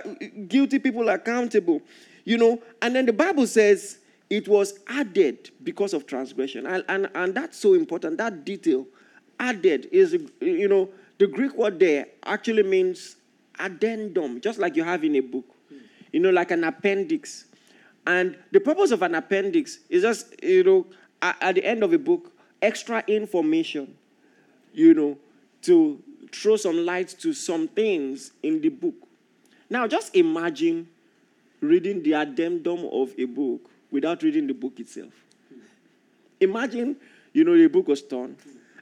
[0.48, 1.82] guilty people accountable.
[2.24, 3.98] You know, and then the Bible says
[4.30, 6.64] it was added because of transgression.
[6.64, 8.16] And, and, and that's so important.
[8.16, 8.86] That detail,
[9.38, 10.88] added, is, you know,
[11.18, 13.16] the Greek word there actually means
[13.58, 15.44] addendum, just like you have in a book,
[16.12, 17.44] you know, like an appendix.
[18.06, 20.86] And the purpose of an appendix is just, you know,
[21.20, 23.98] at, at the end of a book, extra information,
[24.72, 25.18] you know,
[25.62, 28.94] to throw some light to some things in the book.
[29.72, 30.86] Now, just imagine
[31.62, 35.14] reading the addendum of a book without reading the book itself.
[36.40, 36.94] Imagine,
[37.32, 38.36] you know, the book was torn,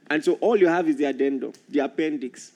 [0.08, 2.50] and so all you have is the addendum, the appendix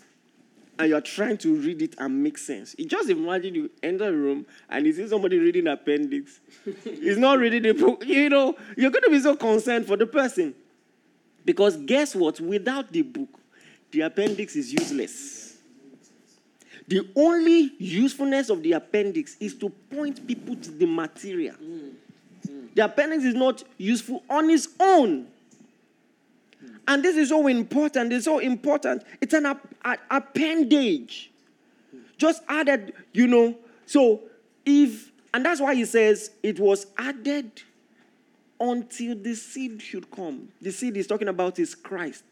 [0.77, 2.75] and you're trying to read it and make sense.
[2.77, 6.40] You just imagine you enter a room and you see somebody reading appendix.
[6.85, 8.05] He's not reading the book.
[8.05, 10.53] You know, you're going to be so concerned for the person.
[11.44, 12.40] Because guess what?
[12.40, 13.29] Without the book,
[13.92, 15.43] the appendix is useless.
[16.87, 21.57] The only usefulness of the appendix is to point people to the material.
[22.75, 25.29] The appendix is not useful on its own.
[26.87, 28.12] And this is so important.
[28.12, 29.05] It's so important.
[29.20, 29.47] It's an
[30.11, 31.31] appendage.
[32.18, 33.57] Just added, you know.
[33.87, 34.20] So
[34.66, 37.62] if, and that's why he says it was added
[38.61, 40.49] until the seed should come.
[40.61, 42.25] The seed he's talking about is Christ.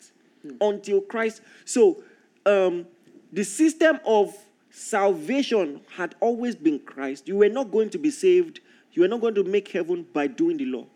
[0.43, 0.57] Hmm.
[0.61, 1.41] Until Christ.
[1.65, 2.03] So
[2.45, 2.87] um,
[3.33, 4.35] the system of
[4.73, 7.29] salvation had always been Christ.
[7.29, 8.61] You were not going to be saved.
[8.93, 10.87] You were not going to make heaven by doing the law.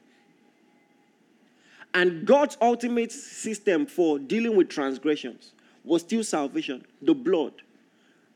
[1.94, 5.52] And God's ultimate system for dealing with transgressions
[5.84, 7.52] was still salvation, the blood.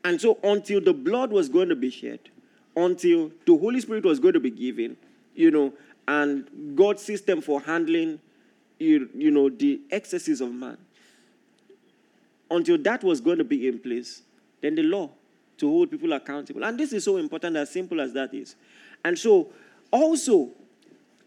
[0.03, 2.19] And so, until the blood was going to be shed,
[2.75, 4.95] until the Holy Spirit was going to be given,
[5.35, 5.73] you know,
[6.07, 8.19] and God's system for handling,
[8.79, 10.77] you, you know, the excesses of man,
[12.49, 14.23] until that was going to be in place,
[14.61, 15.11] then the law
[15.61, 16.63] to hold people accountable.
[16.63, 18.55] And this is so important, as simple as that is.
[19.05, 19.49] And so,
[19.91, 20.49] also,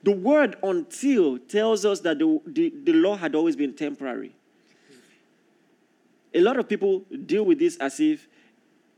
[0.02, 4.34] the word until tells us that the, the, the law had always been temporary.
[6.34, 8.28] A lot of people deal with this as if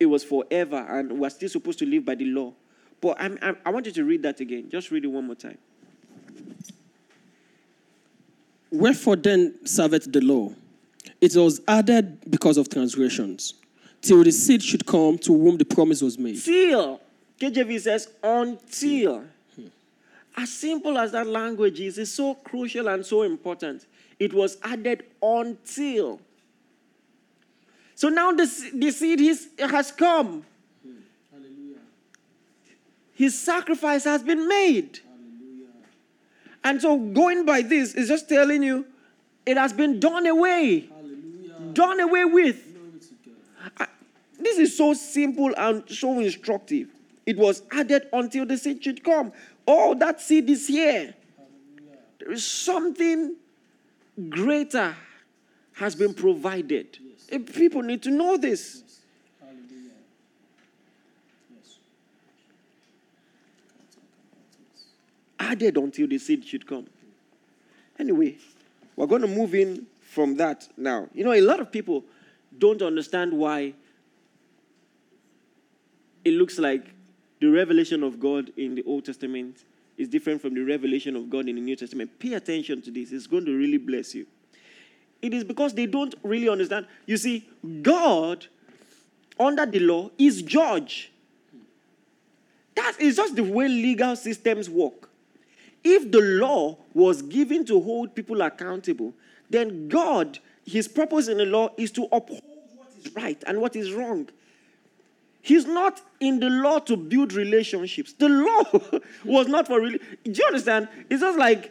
[0.00, 2.52] it was forever and we're still supposed to live by the law.
[3.00, 4.70] But I'm, I'm, I want you to read that again.
[4.70, 5.58] Just read it one more time.
[8.70, 10.50] Wherefore then serveth the law?
[11.20, 13.54] It was added because of transgressions,
[14.06, 16.42] till the seed should come to whom the promise was made.
[16.42, 17.00] Till.
[17.40, 19.24] KJV says until.
[19.54, 19.66] Hmm.
[20.36, 23.86] As simple as that language is, it's so crucial and so important.
[24.18, 26.20] It was added until.
[27.94, 30.44] So now the, the seed is, has come.
[30.82, 30.92] Hmm.
[31.32, 31.80] Hallelujah.
[33.14, 35.00] His sacrifice has been made.
[35.04, 35.72] Hallelujah.
[36.64, 38.86] And so going by this is just telling you
[39.44, 40.88] it has been done away.
[40.88, 41.72] Hallelujah.
[41.72, 42.62] Done away with.
[43.78, 43.88] I-
[44.46, 46.88] this is so simple and so instructive.
[47.26, 49.32] It was added until the seed should come.
[49.66, 51.14] Oh, that seed is here.
[52.20, 53.34] There is something
[54.28, 54.94] greater
[55.72, 56.96] has been provided.
[57.32, 58.84] And People need to know this.
[65.40, 66.86] Added until the seed should come.
[67.98, 68.36] Anyway,
[68.94, 71.08] we're going to move in from that now.
[71.12, 72.04] You know, a lot of people
[72.56, 73.74] don't understand why
[76.26, 76.84] it looks like
[77.40, 79.62] the revelation of God in the Old Testament
[79.96, 82.18] is different from the revelation of God in the New Testament.
[82.18, 84.26] Pay attention to this, it's going to really bless you.
[85.22, 86.86] It is because they don't really understand.
[87.06, 87.48] You see,
[87.80, 88.44] God,
[89.38, 91.12] under the law, is judge.
[92.74, 95.08] That is just the way legal systems work.
[95.84, 99.14] If the law was given to hold people accountable,
[99.48, 102.42] then God, his purpose in the law is to uphold
[102.74, 104.28] what is right and what is wrong.
[105.46, 108.12] He's not in the law to build relationships.
[108.14, 110.00] The law was not for really.
[110.24, 110.88] Do you understand?
[111.08, 111.70] It's just like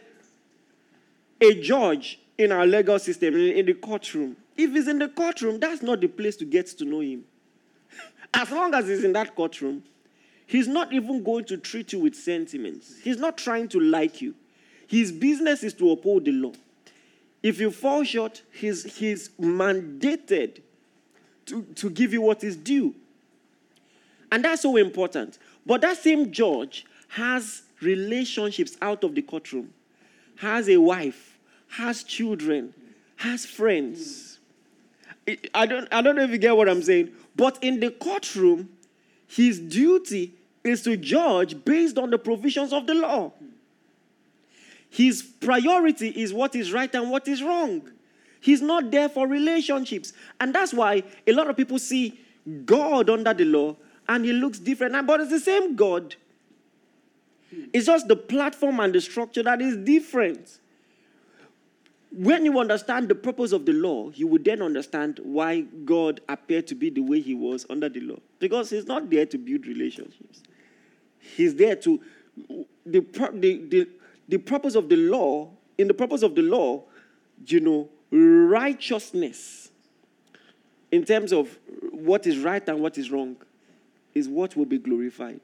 [1.42, 4.34] a judge in our legal system, in, the courtroom.
[4.56, 7.24] If he's in the courtroom, that's not the place to get to know him.
[8.32, 9.82] As long as he's in that courtroom,
[10.46, 12.94] he's not even going to treat you with sentiments.
[13.04, 14.34] He's not trying to like you.
[14.86, 16.52] His business is to uphold the law.
[17.42, 20.62] If you fall short, he's, he's mandated
[21.44, 22.94] to, to give you what is due.
[24.30, 25.38] And that's so important.
[25.64, 29.72] But that same judge has relationships out of the courtroom,
[30.36, 32.74] has a wife, has children,
[33.16, 34.38] has friends.
[35.54, 38.68] I- don't, I don't know if you get what I'm saying, but in the courtroom,
[39.26, 43.32] his duty is to judge based on the provisions of the law.
[44.88, 47.90] His priority is what is right and what is wrong.
[48.40, 50.12] He's not there for relationships.
[50.40, 52.18] And that's why a lot of people see
[52.64, 53.76] God under the law
[54.08, 55.06] and he looks different.
[55.06, 56.16] But it's the same God.
[57.72, 60.58] It's just the platform and the structure that is different.
[62.12, 66.66] When you understand the purpose of the law, you would then understand why God appeared
[66.68, 68.18] to be the way he was under the law.
[68.38, 70.42] Because he's not there to build relationships.
[71.18, 72.00] He's there to
[72.84, 73.88] the, the, the,
[74.28, 76.84] the purpose of the law, in the purpose of the law,
[77.46, 79.70] you know, righteousness
[80.92, 81.58] in terms of
[81.90, 83.36] what is right and what is wrong
[84.16, 85.42] is what will be glorified.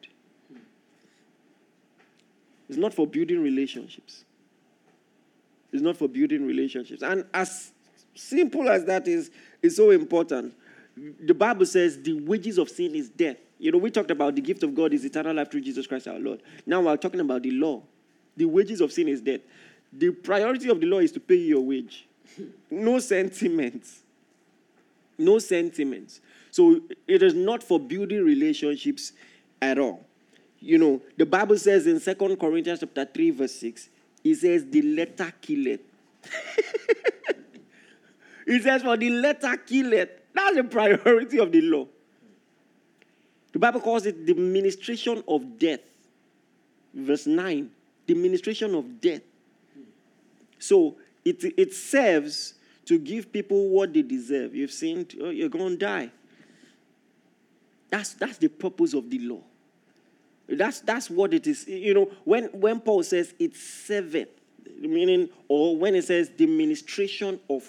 [2.70, 4.24] It's not for building relationships.
[5.70, 7.02] It's not for building relationships.
[7.02, 7.72] And as
[8.14, 9.30] simple as that is,
[9.60, 10.54] is so important.
[10.96, 13.36] The Bible says the wages of sin is death.
[13.58, 16.08] You know, we talked about the gift of God is eternal life through Jesus Christ
[16.08, 16.40] our Lord.
[16.64, 17.82] Now we're talking about the law.
[18.38, 19.40] The wages of sin is death.
[19.92, 22.06] The priority of the law is to pay your wage.
[22.70, 24.00] No sentiments.
[25.18, 26.22] No sentiments.
[26.52, 29.12] So it is not for building relationships
[29.60, 30.04] at all.
[30.60, 33.88] You know, the Bible says in Second Corinthians chapter 3, verse 6,
[34.22, 35.80] it says, the letter killeth.
[38.46, 40.10] it says, for the letter killeth.
[40.34, 41.86] That's the priority of the law.
[43.52, 45.80] The Bible calls it the ministration of death.
[46.92, 47.70] Verse 9,
[48.06, 49.22] the ministration of death.
[50.58, 54.54] So it, it serves to give people what they deserve.
[54.54, 56.10] You've sinned, oh, you're going to die.
[57.92, 59.42] That's, that's the purpose of the law.
[60.48, 61.68] That's, that's what it is.
[61.68, 64.28] You know, when, when Paul says it's serveth,
[64.80, 67.62] meaning, or when it says the ministration of,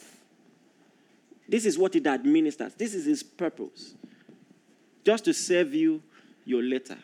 [1.50, 2.74] this is what it administers.
[2.74, 3.96] This is his purpose.
[5.04, 6.02] Just to serve you
[6.46, 6.98] your letter.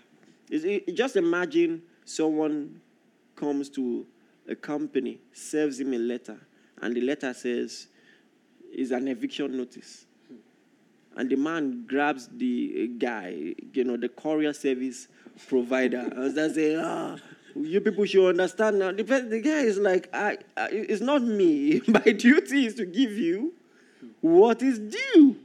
[0.49, 2.80] It- Just imagine someone
[3.36, 4.07] comes to
[4.47, 6.39] a company, serves him a letter,
[6.82, 7.88] and the letter says,
[8.72, 10.05] is an eviction notice.
[11.16, 15.07] And the man grabs the uh, guy, you know, the courier service
[15.47, 17.18] provider, and they say, ah,
[17.55, 18.91] you people should understand now.
[18.91, 21.82] The, the guy is like, I, I, it's not me.
[21.88, 23.53] My duty is to give you
[24.22, 25.38] what is due.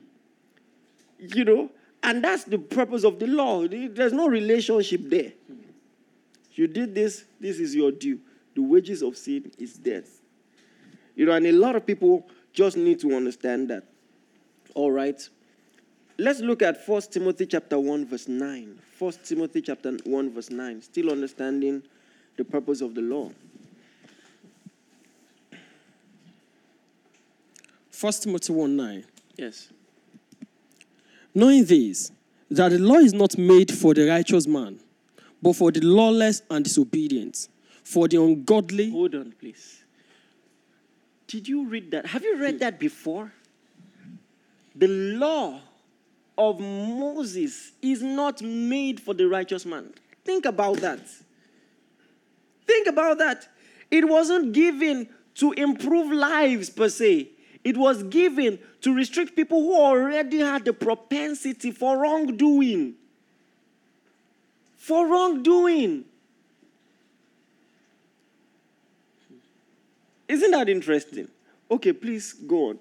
[1.19, 1.71] You know,
[2.03, 3.67] and that's the purpose of the law.
[3.67, 5.33] There's no relationship there.
[6.53, 8.21] You did this, this is your due.
[8.55, 10.21] The wages of sin is death.
[11.17, 13.85] You know, and a lot of people just need to understand that.
[14.75, 15.29] All right.
[16.17, 18.79] Let's look at 1 Timothy chapter 1 verse 9.
[18.99, 20.83] 1 Timothy chapter 1 verse 9.
[20.83, 21.83] Still understanding
[22.37, 23.31] the purpose of the law.
[28.01, 29.05] 1 Timothy 1 9.
[29.37, 29.69] Yes.
[31.35, 32.13] Knowing this,
[32.51, 34.79] that the law is not made for the righteous man,
[35.43, 37.49] but for the lawless and disobedient,
[37.83, 38.91] for the ungodly.
[38.91, 39.83] Hold on, please.
[41.27, 42.07] Did you read that?
[42.07, 42.59] Have you read hmm.
[42.59, 43.33] that before?
[44.77, 45.61] The law
[46.37, 49.93] of Moses is not made for the righteous man.
[50.25, 51.01] Think about that.
[52.67, 53.49] Think about that.
[53.91, 57.29] It wasn't given to improve lives per se,
[57.63, 62.95] it was given to restrict people who already had the propensity for wrongdoing.
[64.77, 66.05] For wrongdoing.
[70.29, 71.29] Isn't that interesting?
[71.71, 72.79] Okay, please go on.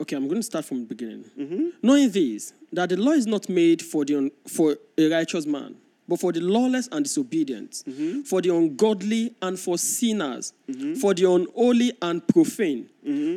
[0.00, 1.24] Okay, I'm going to start from the beginning.
[1.38, 1.68] Mm-hmm.
[1.82, 5.74] Knowing this, that the law is not made for, the un- for a righteous man,
[6.06, 8.22] but for the lawless and disobedient, mm-hmm.
[8.22, 10.94] for the ungodly and for sinners, mm-hmm.
[10.94, 12.88] for the unholy and profane,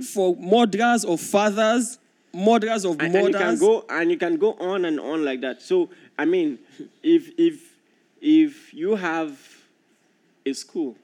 [0.03, 1.97] for murderers of fathers,
[2.34, 5.41] murderers of and, and you can go and you can go on and on like
[5.41, 5.62] that.
[5.62, 5.89] So
[6.20, 6.60] i mean
[7.01, 7.76] if if
[8.22, 9.39] if you have
[10.45, 10.95] a school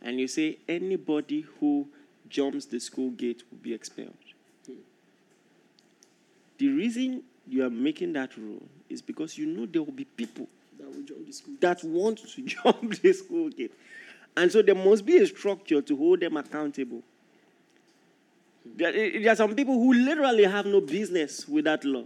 [0.00, 1.86] and you say anybody who
[2.28, 4.14] jumps the school gate will be expelled
[6.62, 10.46] the reason you are making that rule is because you know there will be people
[10.78, 11.54] that will jump the school.
[11.60, 13.72] that want to jump the school gate
[14.36, 17.02] and so there must be a structure to hold them accountable
[18.64, 22.04] there, there are some people who literally have no business with that law.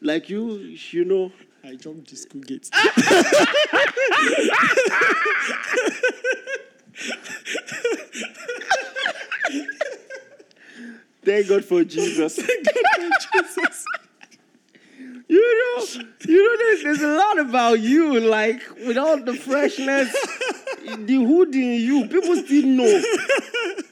[0.00, 1.30] Like you, you know.
[1.62, 2.68] I jumped the school gate.
[11.24, 12.36] Thank God for Jesus.
[12.36, 12.66] thank
[15.26, 15.86] You know,
[16.26, 20.12] you know, there's, there's a lot about you, like with all the freshness,
[20.84, 23.02] the hood in you, people still know.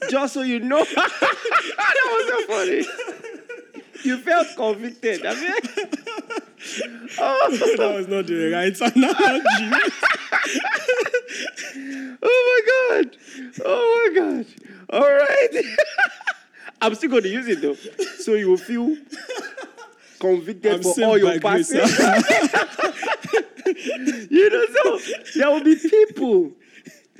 [0.09, 0.83] Just so you know.
[0.95, 3.83] that was so funny.
[4.03, 5.25] You felt convicted.
[5.25, 5.53] I mean,
[7.19, 7.57] oh.
[7.77, 9.91] that was not the right analogy.
[12.21, 13.17] Oh my god!
[13.65, 14.45] Oh my god!
[14.91, 15.77] All right.
[16.83, 17.75] I'm still going to use it though,
[18.19, 18.97] so you will feel
[20.19, 21.97] convicted I'm for all your passes.
[24.29, 24.99] you know, so
[25.39, 26.51] there will be people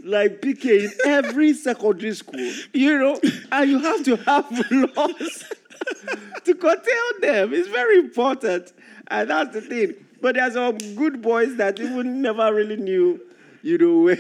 [0.04, 3.18] like PK in every secondary school, you know,
[3.54, 5.46] and you have to have laws
[6.44, 7.54] to curtail them.
[7.54, 8.74] It's very important,
[9.08, 9.94] and that's the thing.
[10.22, 13.22] But there's some good boys that even never really knew,
[13.62, 14.20] you know, when.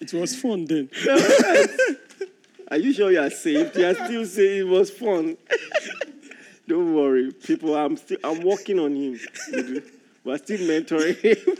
[0.00, 0.90] It was fun then.
[2.70, 3.76] Are you sure you are saved?
[3.76, 5.36] You are still saying it was fun.
[6.68, 7.74] Don't worry, people.
[7.74, 9.20] I'm still I'm working on him.
[10.24, 11.56] We're still mentoring him.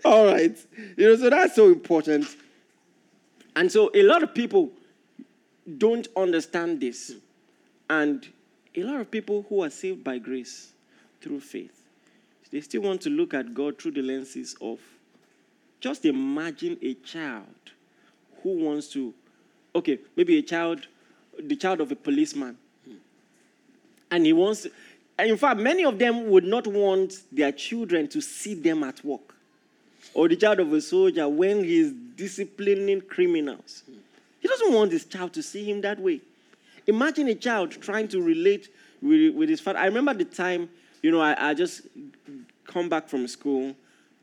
[0.04, 0.56] All right.
[0.96, 2.26] You know, so that's so important.
[3.56, 4.70] And so a lot of people
[5.78, 7.12] don't understand this.
[7.88, 8.26] And
[8.74, 10.72] a lot of people who are saved by grace
[11.20, 11.82] through faith,
[12.50, 14.80] they still want to look at God through the lenses of
[15.80, 17.44] just imagine a child
[18.42, 19.12] who wants to,
[19.74, 20.86] okay, maybe a child,
[21.42, 22.56] the child of a policeman.
[24.10, 24.66] And he wants,
[25.18, 29.34] in fact, many of them would not want their children to see them at work.
[30.12, 33.82] Or the child of a soldier when he's disciplining criminals.
[34.40, 36.20] He doesn't want his child to see him that way.
[36.86, 38.68] Imagine a child trying to relate
[39.02, 39.78] with, with his father.
[39.78, 40.68] I remember the time,
[41.02, 41.82] you know, I, I just
[42.66, 43.74] come back from school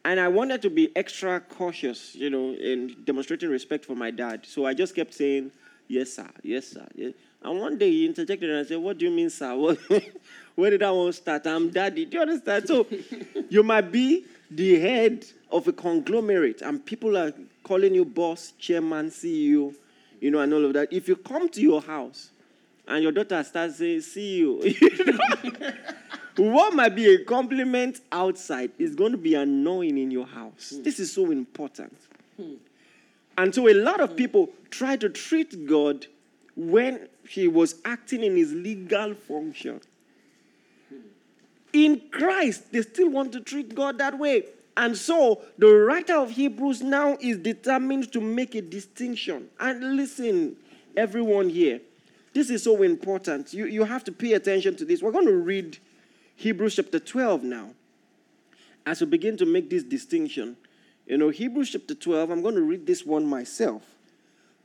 [0.04, 4.46] and I wanted to be extra cautious, you know, in demonstrating respect for my dad.
[4.46, 5.52] So I just kept saying,
[5.88, 6.88] yes, sir, yes, sir.
[6.96, 7.14] Yes.
[7.44, 9.56] And one day he interjected and I said, what do you mean, sir?
[10.56, 11.46] Where did that one start?
[11.48, 12.06] I'm daddy.
[12.06, 12.68] Do you understand?
[12.68, 12.86] So
[13.50, 17.34] you might be the head of a conglomerate and people are
[17.64, 19.74] calling you boss, chairman, CEO,
[20.20, 20.92] you know, and all of that.
[20.92, 22.32] If you come to your house
[22.88, 25.74] and your daughter starts saying CEO, you know,
[26.38, 30.74] what might be a compliment outside is going to be annoying in your house.
[30.76, 30.84] Hmm.
[30.84, 31.96] This is so important.
[32.38, 32.54] Hmm.
[33.38, 34.16] And so a lot of hmm.
[34.16, 36.08] people try to treat God
[36.56, 39.82] when he was acting in his legal function.
[41.74, 44.44] In Christ, they still want to treat God that way.
[44.76, 49.50] And so the writer of Hebrews now is determined to make a distinction.
[49.60, 50.58] And listen,
[50.98, 51.80] everyone here,
[52.34, 53.54] this is so important.
[53.54, 55.02] You, you have to pay attention to this.
[55.02, 55.78] We're going to read
[56.36, 57.70] Hebrews chapter 12 now.
[58.86, 60.58] as we begin to make this distinction,
[61.06, 63.84] you know, Hebrews chapter 12, I'm going to read this one myself.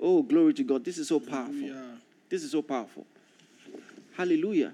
[0.00, 0.84] Oh, glory to God.
[0.84, 1.52] This is so powerful.
[1.54, 1.98] Hallelujah.
[2.28, 3.06] This is so powerful.
[4.16, 4.72] Hallelujah.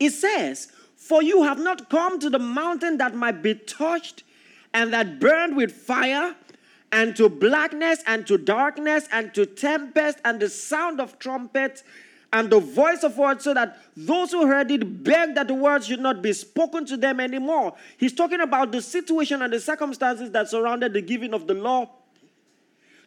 [0.00, 4.24] It says, For you have not come to the mountain that might be touched
[4.74, 6.34] and that burned with fire,
[6.92, 11.84] and to blackness, and to darkness, and to tempest, and the sound of trumpets,
[12.32, 15.86] and the voice of words, so that those who heard it begged that the words
[15.86, 17.74] should not be spoken to them anymore.
[17.96, 21.88] He's talking about the situation and the circumstances that surrounded the giving of the law.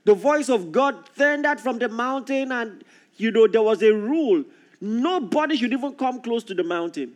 [0.06, 2.84] The voice of God thundered from the mountain, and
[3.18, 4.44] you know, there was a rule
[4.80, 7.14] nobody should even come close to the mountain.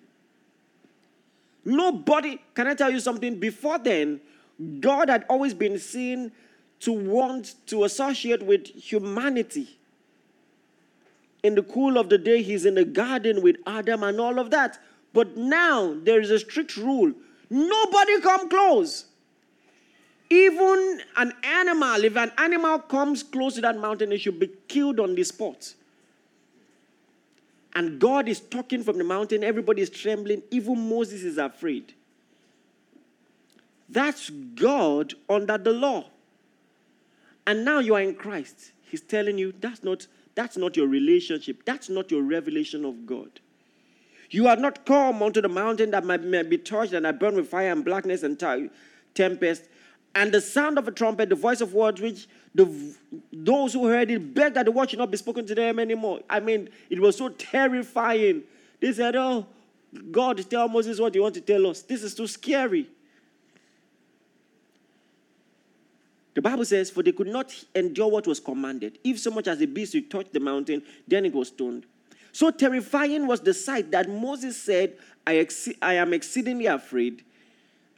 [1.66, 3.40] Nobody, can I tell you something?
[3.40, 4.22] Before then,
[4.80, 6.32] God had always been seen
[6.82, 9.76] to want to associate with humanity.
[11.46, 14.50] In the cool of the day, he's in the garden with Adam and all of
[14.50, 14.80] that.
[15.14, 17.14] But now there is a strict rule
[17.52, 19.06] nobody come close.
[20.32, 25.00] Even an animal, if an animal comes close to that mountain, it should be killed
[25.00, 25.76] on the spot.
[27.76, 31.94] And God is talking from the mountain, everybody is trembling, even Moses is afraid.
[33.88, 36.06] That's God under the law.
[37.46, 38.72] And now you are in Christ.
[38.82, 41.64] He's telling you that's not that's not your relationship.
[41.66, 43.40] That's not your revelation of God.
[44.30, 47.36] You are not come onto the mountain that might, may be touched and I burn
[47.36, 48.70] with fire and blackness and ti-
[49.14, 49.70] tempest,
[50.14, 52.96] and the sound of a trumpet, the voice of words, which the,
[53.34, 56.22] those who heard it begged that the word should not be spoken to them anymore.
[56.30, 58.44] I mean, it was so terrifying.
[58.80, 59.46] They said, Oh,
[60.12, 61.82] God, tell Moses what you want to tell us.
[61.82, 62.88] This is too scary.
[66.36, 69.00] The Bible says, For they could not endure what was commanded.
[69.04, 71.86] If so much as a beast should touch the mountain, then it was stoned.
[72.32, 77.24] So terrifying was the sight that Moses said, I, ex- I am exceedingly afraid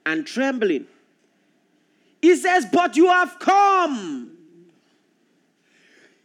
[0.05, 0.85] and trembling.
[2.21, 4.31] He says, But you have come.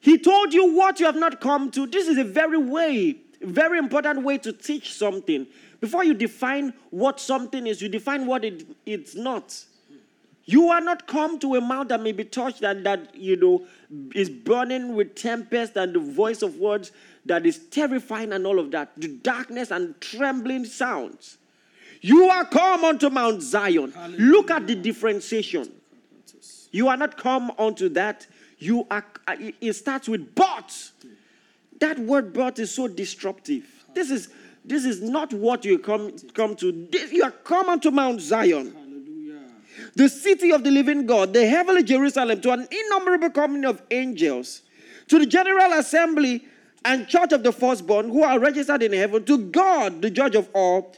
[0.00, 1.86] He told you what you have not come to.
[1.86, 5.46] This is a very way, very important way to teach something.
[5.80, 9.64] Before you define what something is, you define what it, it's not.
[10.44, 13.66] You are not come to a mount that may be touched and that, you know,
[14.14, 16.90] is burning with tempest and the voice of words
[17.26, 18.92] that is terrifying and all of that.
[18.96, 21.38] The darkness and trembling sounds.
[22.00, 23.92] You are come unto Mount Zion.
[24.18, 25.70] Look at the differentiation.
[26.72, 28.26] You are not come unto that.
[28.58, 30.90] You are, uh, it starts with but.
[31.78, 33.64] That word but is so disruptive.
[33.94, 34.28] This is
[34.64, 36.88] this is not what you come come to.
[36.90, 38.81] This, you are come unto Mount Zion Hallelujah.
[39.94, 44.62] The city of the living God, the heavenly Jerusalem, to an innumerable company of angels,
[45.08, 46.46] to the general assembly
[46.84, 50.48] and church of the firstborn who are registered in heaven, to God, the judge of
[50.52, 50.94] all,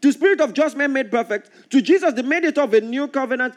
[0.00, 3.54] to spirit of just men made perfect, to Jesus, the mediator of a new covenant.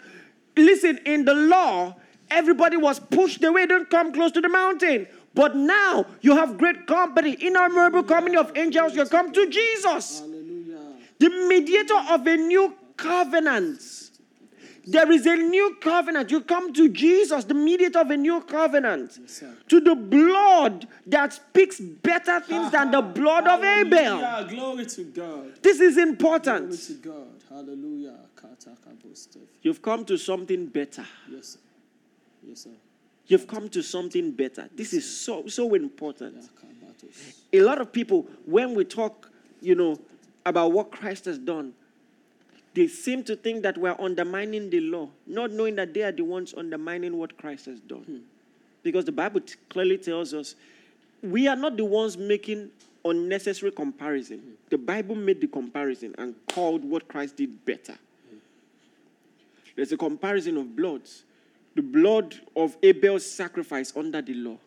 [0.57, 1.95] Listen, in the law,
[2.29, 5.07] everybody was pushed away, don't come close to the mountain.
[5.35, 10.79] But now you have great company, innumerable company of angels, you come to Jesus Hallelujah.
[11.17, 14.02] the mediator of a new covenant.
[14.85, 16.29] There is a new covenant.
[16.29, 19.55] You come to Jesus, the mediator of a new covenant, sir.
[19.69, 24.17] to the blood that speaks better things than the blood of Abel.
[24.19, 24.55] Hallelujah.
[24.55, 25.61] Glory to God.
[25.61, 26.67] This is important.
[26.67, 27.43] Glory to God.
[27.49, 28.17] Hallelujah.
[29.61, 31.05] You've come to something better.
[31.29, 31.59] Yes, sir.
[32.45, 32.69] Yes, sir.
[33.27, 34.69] You've come to something better.
[34.75, 36.49] This is so so important.
[37.53, 39.29] A lot of people, when we talk,
[39.61, 39.99] you know,
[40.45, 41.73] about what Christ has done,
[42.73, 46.23] they seem to think that we're undermining the law, not knowing that they are the
[46.23, 48.03] ones undermining what Christ has done.
[48.03, 48.17] Hmm.
[48.81, 50.55] Because the Bible t- clearly tells us
[51.21, 52.71] we are not the ones making
[53.05, 54.39] unnecessary comparison.
[54.39, 54.51] Hmm.
[54.69, 57.97] The Bible made the comparison and called what Christ did better.
[58.29, 58.37] Hmm.
[59.75, 61.23] There's a comparison of bloods.
[61.75, 64.57] The blood of Abel's sacrifice under the law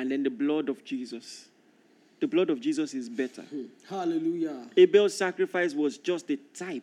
[0.00, 1.49] and then the blood of Jesus.
[2.20, 3.44] The blood of Jesus is better.
[3.88, 4.66] Hallelujah.
[4.76, 6.82] Abel's sacrifice was just a type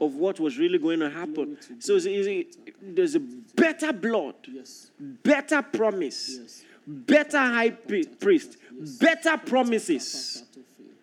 [0.00, 1.58] of what was really going to happen.
[1.78, 4.90] So it's there's a better blood, Yes.
[4.98, 6.64] better promise, Yes.
[6.86, 8.56] better high pri- priest,
[8.98, 10.44] better promises.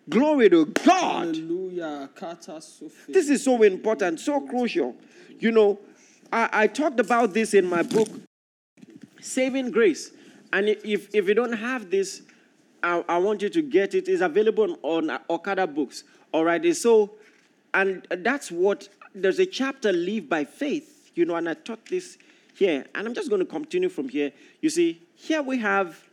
[0.08, 1.36] Glory to God.
[1.36, 2.10] Hallelujah.
[3.08, 4.96] This is so important, so crucial.
[5.38, 5.78] You know,
[6.32, 8.08] I, I talked about this in my book,
[9.20, 10.10] Saving Grace.
[10.52, 12.22] And if, if you don't have this,
[12.82, 14.08] I, I want you to get it.
[14.08, 16.04] It's available on, on Okada Books.
[16.32, 16.74] All right.
[16.76, 17.12] So,
[17.74, 22.18] and that's what, there's a chapter, Live by Faith, you know, and I taught this
[22.54, 22.86] here.
[22.94, 24.32] And I'm just going to continue from here.
[24.60, 26.08] You see, here we have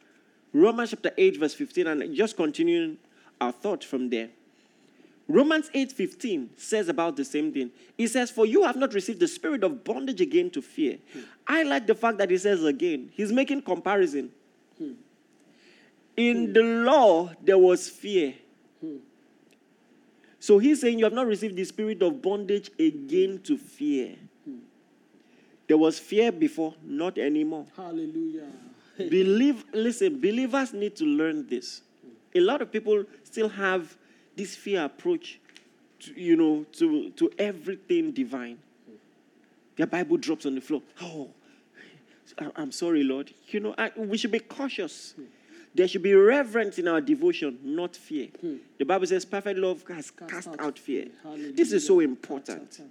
[0.54, 2.98] Romans chapter 8, verse 15, and just continuing
[3.40, 4.30] our thought from there.
[5.28, 7.72] Romans 8:15 says about the same thing.
[7.98, 11.20] It says, "For you have not received the spirit of bondage again to fear." Hmm.
[11.46, 13.12] I like the fact that he says again.
[13.14, 14.32] He's making comparison.
[16.18, 18.34] In the law, there was fear.
[20.40, 24.16] So he's saying you have not received the spirit of bondage again to fear.
[25.68, 27.66] There was fear before, not anymore.
[27.76, 28.48] Hallelujah.
[28.98, 31.82] Believe, listen, believers need to learn this.
[32.34, 33.96] A lot of people still have
[34.36, 35.40] this fear approach,
[36.00, 38.58] to, you know, to, to everything divine.
[39.76, 40.82] Their Bible drops on the floor.
[41.02, 41.30] Oh,
[42.56, 43.34] I'm sorry, Lord.
[43.50, 45.14] You know, I, we should be cautious.
[45.78, 48.30] There should be reverence in our devotion, not fear.
[48.80, 51.06] The Bible says, perfect love has cast out fear.
[51.54, 52.82] This is so important.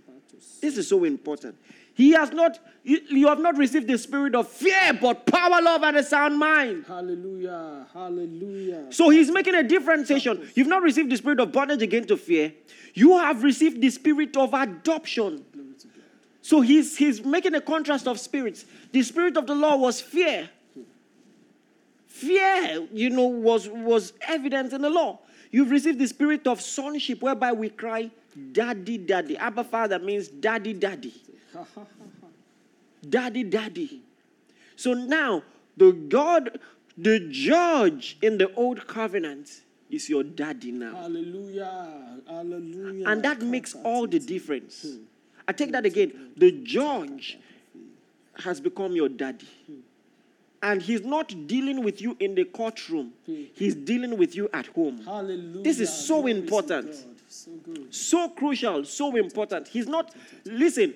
[0.61, 1.57] This is so important.
[1.95, 5.83] He has not, you, you have not received the spirit of fear, but power, love,
[5.83, 6.85] and a sound mind.
[6.87, 7.87] Hallelujah.
[7.93, 8.85] Hallelujah.
[8.91, 10.49] So he's making a differentiation.
[10.55, 12.53] You've not received the spirit of bondage again to fear.
[12.95, 15.45] You have received the spirit of adoption.
[15.53, 16.05] Glory to God.
[16.43, 18.65] So he's, he's making a contrast of spirits.
[18.93, 20.51] The spirit of the law was fear.
[22.17, 25.19] Fear, you know, was, was evident in the law.
[25.51, 28.11] You've received the spirit of sonship, whereby we cry,
[28.53, 29.37] Daddy, Daddy.
[29.37, 31.13] Abba Father means Daddy, Daddy.
[33.09, 34.03] Daddy, Daddy.
[34.77, 35.43] So now,
[35.77, 36.59] the God,
[36.97, 39.51] the judge in the old covenant
[39.91, 40.95] is your daddy now.
[40.97, 42.19] Hallelujah.
[42.27, 43.09] Hallelujah.
[43.09, 44.83] And that makes all the difference.
[44.83, 45.03] Hmm.
[45.47, 45.73] I take hmm.
[45.73, 46.33] that again.
[46.37, 47.39] The judge
[48.43, 49.47] has become your daddy.
[49.67, 49.81] Hmm.
[50.63, 53.45] And he's not dealing with you in the courtroom, hmm.
[53.55, 55.03] he's dealing with you at home.
[55.05, 55.63] Hallelujah.
[55.63, 56.95] This is so Glory important.
[57.29, 57.95] So good.
[57.95, 59.69] So crucial, so important.
[59.69, 60.95] He's not, listen,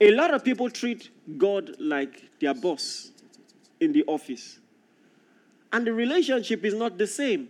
[0.00, 3.10] a lot of people treat God like their boss
[3.80, 4.58] in the office.
[5.72, 7.48] And the relationship is not the same.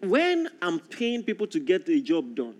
[0.00, 2.54] When I'm paying people to get the job done,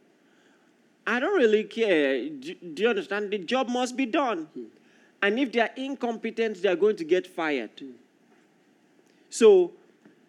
[1.07, 2.29] I don't really care.
[2.29, 3.31] Do, do you understand?
[3.31, 4.49] The job must be done.
[4.55, 4.65] Hmm.
[5.21, 7.71] And if they are incompetent, they are going to get fired.
[9.31, 9.73] So,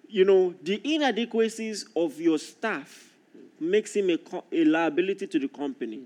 [0.07, 3.09] you know, the inadequacies of your staff
[3.59, 4.17] makes him a,
[4.51, 6.01] a liability to the company.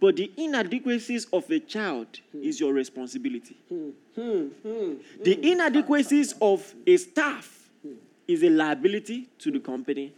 [0.00, 3.56] But the inadequacies of a child is your responsibility.
[4.16, 7.68] The inadequacies of a staff
[8.26, 10.12] is a liability to the company.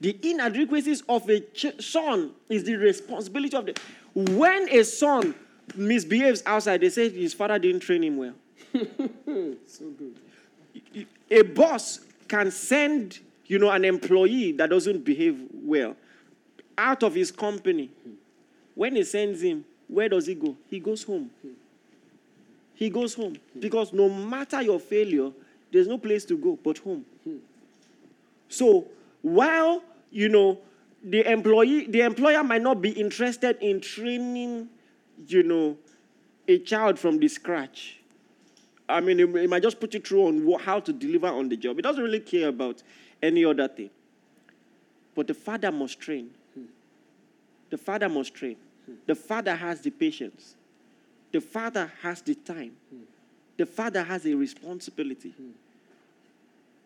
[0.00, 3.74] The inadequacies of a ch- son is the responsibility of the.
[4.14, 5.34] When a son
[5.74, 8.34] misbehaves outside, they say his father didn't train him well.
[9.66, 11.06] So good.
[11.30, 15.96] A boss can send, you know, an employee that doesn't behave well
[16.78, 17.90] out of his company.
[18.74, 20.56] When he sends him, where does he go?
[20.68, 21.30] He goes home.
[22.74, 25.30] He goes home because no matter your failure,
[25.72, 27.04] there's no place to go but home.
[28.48, 28.86] So
[29.22, 30.58] while you know
[31.02, 34.68] the employee, the employer might not be interested in training,
[35.26, 35.76] you know,
[36.48, 37.98] a child from the scratch.
[38.88, 41.78] I mean, it, might just put you through on how to deliver on the job.
[41.78, 42.82] It doesn't really care about
[43.22, 43.90] any other thing.
[45.14, 46.30] But the father must train.
[47.70, 48.56] The father must train.
[49.06, 50.54] The father has the patience.
[51.32, 52.72] The father has the time.
[53.56, 55.34] The father has a responsibility.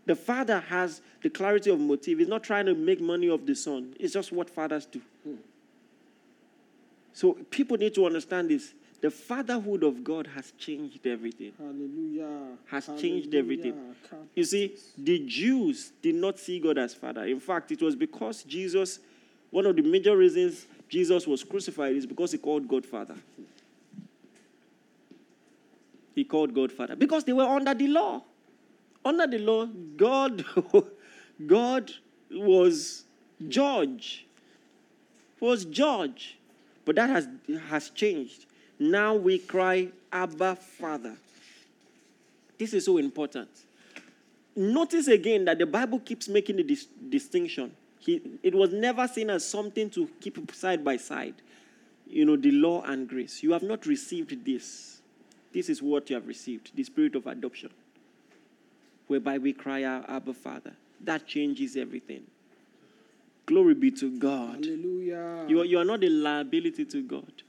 [0.07, 2.19] The father has the clarity of motive.
[2.19, 3.95] He's not trying to make money off the son.
[4.01, 5.03] It's just what fathers do.
[7.13, 8.75] So people need to understand this.
[9.01, 11.53] The fatherhood of God has changed everything.
[11.59, 12.57] Hallelujah.
[12.67, 13.73] Has changed everything.
[13.73, 14.29] Hallelujah.
[14.35, 17.25] You see, the Jews did not see God as Father.
[17.25, 19.01] In fact, it was because Jesus,
[19.51, 23.15] one of the major reasons Jesus was crucified is because he called God Father.
[26.15, 28.23] He called God Father because they were under the law.
[29.03, 30.45] Under the law, God,
[31.47, 31.91] God
[32.31, 33.05] was
[33.49, 34.27] judge.
[35.41, 36.37] Was judge.
[36.91, 37.29] But that has,
[37.69, 38.47] has changed.
[38.81, 41.15] Now we cry, Abba, Father.
[42.59, 43.49] This is so important.
[44.57, 47.71] Notice again that the Bible keeps making the dis- distinction.
[48.01, 51.37] He, it was never seen as something to keep side by side.
[52.09, 53.41] You know, the law and grace.
[53.41, 55.01] You have not received this.
[55.53, 57.71] This is what you have received the spirit of adoption,
[59.07, 60.73] whereby we cry out, Abba, Father.
[61.03, 62.25] That changes everything.
[63.47, 64.65] Glory be to God.
[64.65, 65.45] Hallelujah.
[65.49, 67.43] You are, you are not a liability to God.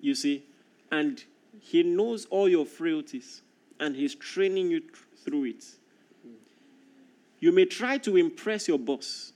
[0.00, 0.44] You see?
[0.92, 1.22] And
[1.60, 3.42] He knows all your frailties
[3.80, 4.92] and He's training you th-
[5.24, 5.64] through it.
[7.40, 9.32] You may try to impress your boss,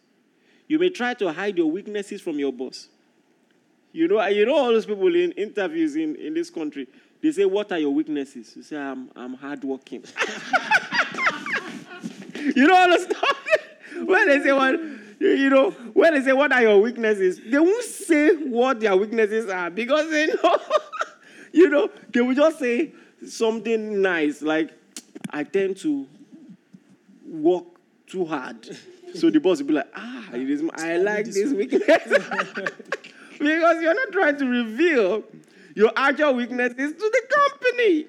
[0.68, 2.88] you may try to hide your weaknesses from your boss.
[3.92, 6.86] You know, you know all those people in interviews in, in this country,
[7.20, 8.52] they say, What are your weaknesses?
[8.54, 10.04] You say, I'm, I'm hardworking.
[12.36, 13.46] you know all the stuff?
[14.06, 14.80] when they say, What?
[15.20, 17.40] You know, when they say, What are your weaknesses?
[17.44, 20.58] They won't say what their weaknesses are because they know,
[21.52, 22.92] you know, they will just say
[23.26, 24.70] something nice like,
[25.30, 26.06] I tend to
[27.26, 27.64] work
[28.06, 28.76] too hard.
[29.14, 31.82] So the boss will be like, Ah, it is, I like this weakness.
[33.38, 35.22] because you're not trying to reveal
[35.74, 38.06] your actual weaknesses to the company.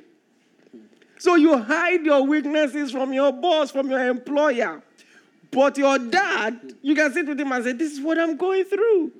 [1.19, 4.81] So you hide your weaknesses from your boss, from your employer.
[5.51, 8.63] But your dad, you can sit with him and say, This is what I'm going
[8.63, 9.11] through.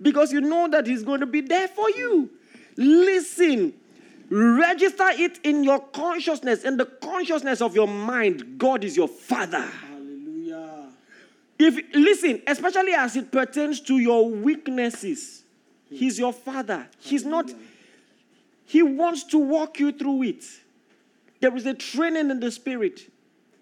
[0.00, 2.30] Because you know that he's going to be there for you.
[2.76, 3.74] Listen,
[4.30, 8.58] register it in your consciousness, in the consciousness of your mind.
[8.58, 9.60] God is your father.
[9.60, 10.88] Hallelujah.
[11.58, 15.44] If listen, especially as it pertains to your weaknesses,
[15.90, 16.88] he's your father.
[16.98, 17.52] He's not,
[18.64, 20.44] he wants to walk you through it.
[21.40, 23.10] There is a training in the spirit.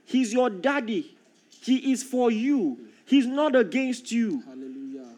[0.04, 1.16] He's your daddy.
[1.60, 2.78] He is for you.
[3.04, 4.42] He's not against you.
[4.46, 5.08] Hallelujah.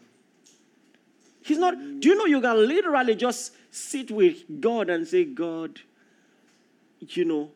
[1.43, 1.75] He's not.
[1.99, 5.79] Do you know you can literally just sit with God and say, God,
[6.99, 7.51] you know,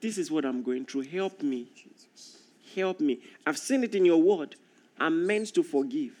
[0.00, 1.02] this is what I'm going through.
[1.02, 1.68] Help me.
[2.74, 3.20] Help me.
[3.46, 4.56] I've seen it in your word.
[4.98, 6.12] I'm meant to forgive.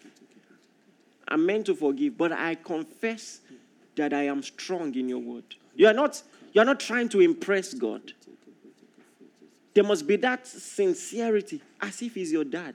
[1.28, 3.40] I'm meant to forgive, but I confess
[3.96, 5.44] that I am strong in your word.
[5.74, 8.12] You are not, you are not trying to impress God.
[9.74, 12.74] There must be that sincerity, as if he's your dad.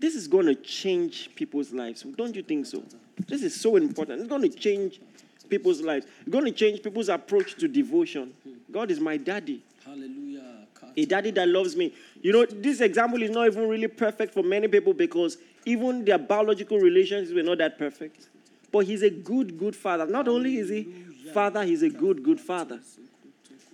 [0.00, 2.02] This is going to change people's lives.
[2.02, 2.82] Don't you think so?
[3.26, 4.20] This is so important.
[4.20, 5.00] It's going to change
[5.48, 6.06] people's lives.
[6.20, 8.32] It's going to change people's approach to devotion.
[8.70, 10.66] God is my daddy, Hallelujah.
[10.96, 11.94] a daddy that loves me.
[12.20, 16.18] You know, this example is not even really perfect for many people because even their
[16.18, 18.28] biological relations were not that perfect.
[18.70, 20.06] But he's a good, good father.
[20.06, 20.86] Not only is he
[21.32, 22.80] father, he's a good, good father.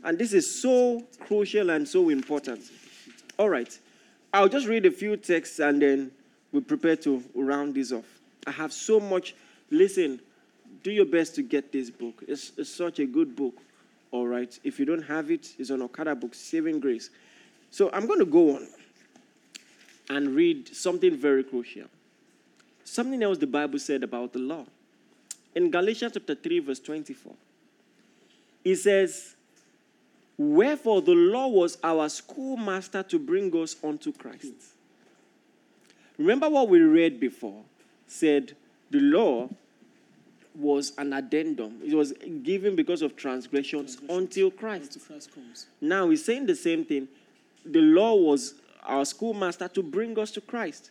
[0.05, 2.63] And this is so crucial and so important.
[3.39, 3.77] All right.
[4.33, 6.11] I'll just read a few texts and then
[6.53, 8.05] we prepare to round this off.
[8.47, 9.35] I have so much.
[9.71, 10.21] Listen,
[10.83, 12.23] do your best to get this book.
[12.29, 13.55] It's, it's such a good book.
[14.11, 14.57] All right.
[14.63, 17.11] If you don't have it, it's on Okada book, Saving Grace.
[17.71, 18.69] So I'm going to go on
[20.11, 21.87] and read something very crucial.
[22.85, 24.67] Something else the Bible said about the law.
[25.55, 27.33] In Galatians chapter 3, verse 24,
[28.65, 29.34] it says,
[30.37, 34.47] Wherefore the law was our schoolmaster to bring us unto Christ.
[34.47, 36.23] Hmm.
[36.23, 37.63] Remember what we read before?
[38.07, 38.57] Said
[38.91, 39.49] the law
[40.55, 41.81] was an addendum.
[41.85, 42.13] It was
[42.43, 44.95] given because of transgressions until Christ.
[44.95, 45.67] Until Christ comes.
[45.81, 47.09] Now he's saying the same thing.
[47.65, 48.55] The law was
[48.85, 50.91] our schoolmaster to bring us to Christ.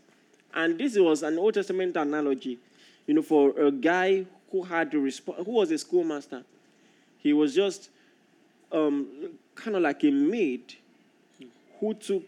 [0.54, 2.60] And this was an Old Testament analogy,
[3.08, 6.44] you know, for a guy who had to respond, who was a schoolmaster.
[7.18, 7.90] He was just
[8.74, 9.08] um,
[9.56, 10.76] kind of like a maid
[11.80, 12.24] who took,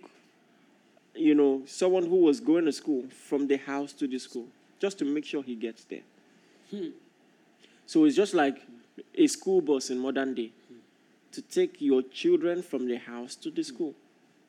[1.15, 4.45] you know, someone who was going to school from the house to the school
[4.79, 6.03] just to make sure he gets there.
[6.69, 6.89] Hmm.
[7.85, 8.61] So it's just like
[9.13, 10.51] a school bus in modern day
[11.31, 13.75] to take your children from the house to the hmm.
[13.75, 13.93] school.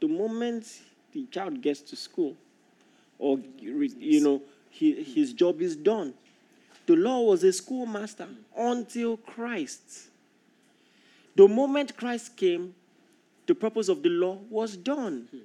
[0.00, 0.80] The moment
[1.12, 2.36] the child gets to school,
[3.18, 6.12] or you know, he, his job is done.
[6.84, 8.60] The law was a schoolmaster hmm.
[8.60, 10.10] until Christ.
[11.36, 12.74] The moment Christ came,
[13.46, 15.28] the purpose of the law was done.
[15.30, 15.38] Hmm.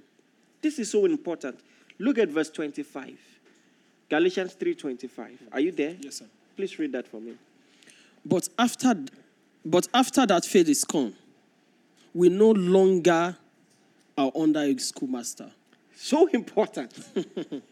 [0.61, 1.59] This is so important.
[1.99, 3.17] Look at verse 25.
[4.09, 5.37] Galatians 3:25.
[5.51, 5.95] Are you there?
[6.01, 6.25] Yes, sir.
[6.55, 7.37] Please read that for me.
[8.25, 8.93] But after,
[9.65, 11.13] but after that faith is come,
[12.13, 13.37] we no longer
[14.17, 15.51] are under a schoolmaster.
[15.95, 16.93] So important.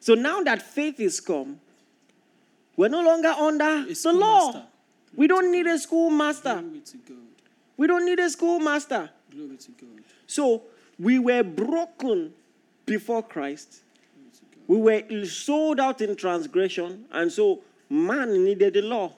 [0.00, 1.60] so now that faith is come,
[2.76, 4.66] we're no longer under the law.
[5.14, 6.62] We don't need a schoolmaster.
[7.78, 7.86] Glory to God.
[7.86, 9.10] We don't need a schoolmaster.
[9.30, 10.04] Glory to God.
[10.26, 10.62] So
[10.98, 12.32] we were broken
[12.86, 13.82] before Christ.
[14.66, 19.12] We were sold out in transgression, and so man needed the law.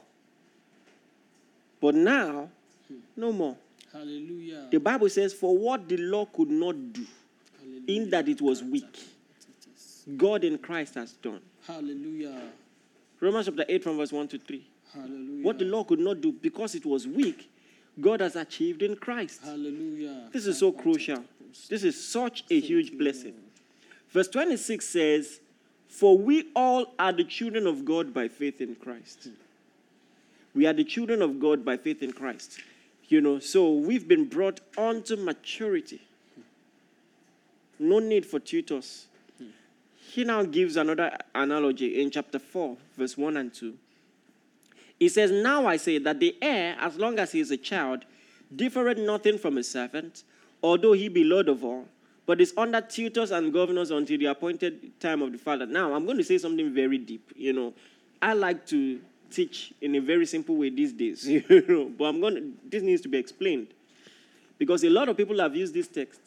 [1.81, 2.49] But now,
[3.17, 3.57] no more.
[3.93, 4.69] Hallelujah.
[4.71, 7.05] The Bible says, For what the law could not do,
[7.59, 7.83] Hallelujah.
[8.05, 8.97] in that it was weak,
[10.17, 11.41] God in Christ has done.
[11.67, 12.41] Hallelujah.
[13.19, 14.67] Romans chapter 8, from verse 1 to 3.
[14.95, 15.45] Hallelujah.
[15.45, 17.51] What the law could not do because it was weak,
[17.99, 19.41] God has achieved in Christ.
[19.43, 20.29] Hallelujah.
[20.33, 21.25] This is so crucial.
[21.69, 23.35] This is such a huge blessing.
[24.11, 25.41] Verse 26 says,
[25.89, 29.29] For we all are the children of God by faith in Christ.
[30.55, 32.61] We are the children of God by faith in Christ.
[33.09, 36.01] You know, so we've been brought onto maturity.
[37.79, 39.07] No need for tutors.
[39.97, 43.75] He now gives another analogy in chapter 4, verse 1 and 2.
[45.01, 48.05] He says, Now I say that the heir, as long as he is a child,
[48.55, 50.25] differeth nothing from a servant,
[50.63, 51.87] although he be Lord of all,
[52.27, 55.65] but is under tutors and governors until the appointed time of the Father.
[55.65, 57.33] Now, I'm going to say something very deep.
[57.35, 57.75] You know,
[58.21, 62.21] I like to teach in a very simple way these days, you know, but I'm
[62.21, 63.69] going to, this needs to be explained.
[64.59, 66.21] Because a lot of people have used this text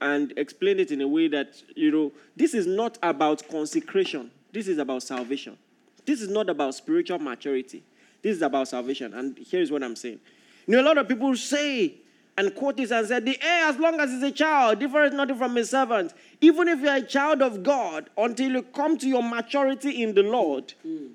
[0.00, 4.68] and explained it in a way that, you know, this is not about consecration, this
[4.68, 5.58] is about salvation.
[6.06, 7.82] This is not about spiritual maturity.
[8.22, 9.14] This is about salvation.
[9.14, 10.20] And here's what I'm saying.
[10.66, 11.94] You know, a lot of people say
[12.36, 15.36] and quote this and say, the heir, as long as he's a child, different nothing
[15.36, 16.12] from a servant.
[16.40, 20.22] Even if you're a child of God, until you come to your maturity in the
[20.22, 21.10] Lord, mm.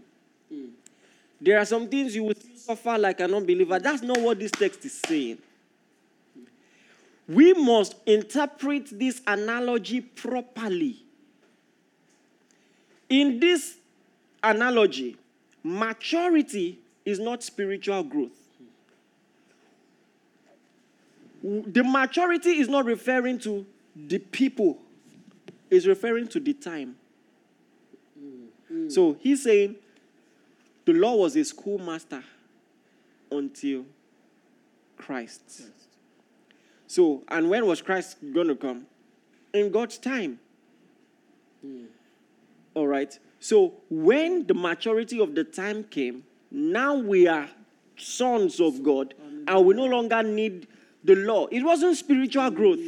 [0.53, 0.69] Mm.
[1.41, 3.79] there are some things you will suffer like an unbeliever.
[3.79, 5.39] That's not what this text is saying.
[7.27, 11.03] We must interpret this analogy properly.
[13.09, 13.78] In this
[14.43, 15.17] analogy,
[15.63, 18.31] maturity is not spiritual growth.
[21.41, 23.65] The maturity is not referring to
[23.95, 24.77] the people,
[25.69, 26.95] it's referring to the time.
[28.89, 29.75] So he's saying
[30.85, 32.23] the law was a schoolmaster
[33.31, 33.85] until
[34.97, 35.63] Christ.
[36.87, 38.85] So, and when was Christ going to come?
[39.53, 40.39] In God's time.
[41.65, 41.85] Mm.
[42.73, 43.17] All right.
[43.39, 47.49] So when the maturity of the time came, now we are
[47.95, 49.13] sons of God
[49.47, 50.67] and we no longer need
[51.03, 51.47] the law.
[51.47, 52.79] It wasn't spiritual growth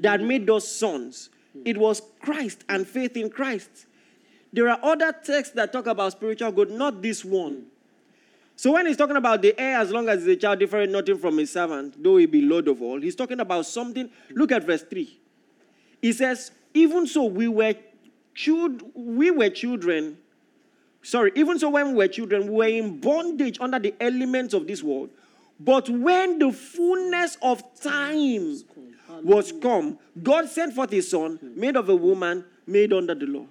[0.00, 1.30] that made us sons,
[1.64, 3.86] it was Christ and faith in Christ.
[4.52, 7.66] There are other texts that talk about spiritual growth, not this one.
[8.56, 11.18] So when he's talking about the heir, as long as he's a child, different nothing
[11.18, 14.08] from a servant, though he be Lord of all, he's talking about something.
[14.30, 15.18] Look at verse 3.
[16.00, 17.74] He says, Even so, we were
[18.94, 20.18] we were children.
[21.02, 24.66] Sorry, even so, when we were children, we were in bondage under the elements of
[24.66, 25.10] this world.
[25.58, 28.62] But when the fullness of time
[29.22, 33.46] was come, God sent forth his son, made of a woman, made under the law.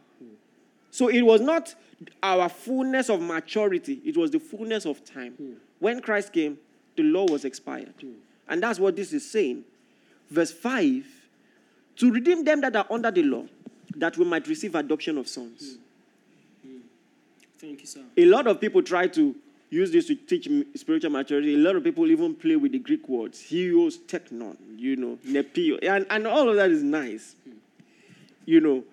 [0.91, 1.73] So it was not
[2.21, 5.57] our fullness of maturity, it was the fullness of time.
[5.79, 6.59] When Christ came,
[6.95, 7.93] the law was expired.
[8.47, 9.63] And that's what this is saying.
[10.29, 11.05] Verse 5
[11.97, 13.45] to redeem them that are under the law,
[13.95, 15.77] that we might receive adoption of sons.
[16.61, 16.69] Hmm.
[16.69, 16.77] Hmm.
[17.57, 18.01] Thank you, sir.
[18.17, 19.35] A lot of people try to
[19.69, 21.55] use this to teach spiritual maturity.
[21.55, 25.79] A lot of people even play with the Greek words, huios, teknon, you know, nepio,
[25.81, 27.35] and, and all of that is nice.
[27.43, 27.51] Hmm.
[28.45, 28.83] You know,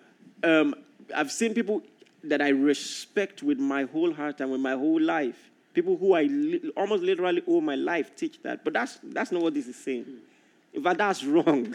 [0.43, 0.75] um,
[1.15, 1.83] I've seen people
[2.25, 5.51] that I respect with my whole heart and with my whole life.
[5.75, 9.43] People who I li- almost literally owe my life teach that, but that's that's not
[9.43, 10.07] what this is saying.
[10.73, 11.75] In fact, that's wrong.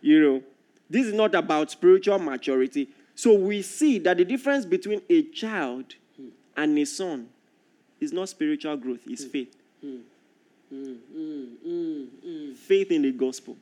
[0.00, 0.42] You know,
[0.90, 2.88] this is not about spiritual maturity.
[3.14, 5.94] So we see that the difference between a child
[6.56, 7.28] and a son
[8.00, 9.30] is not spiritual growth, it's mm.
[9.30, 9.56] faith.
[9.84, 10.00] Mm.
[10.72, 12.56] Mm.
[12.56, 13.56] Faith in the gospel.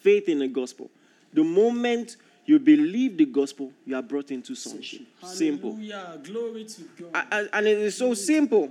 [0.00, 0.90] Faith in the gospel.
[1.32, 5.02] The moment you believe the gospel, you are brought into sonship.
[5.22, 5.78] Simple.
[6.22, 7.48] Glory to God.
[7.52, 8.70] And it is so simple.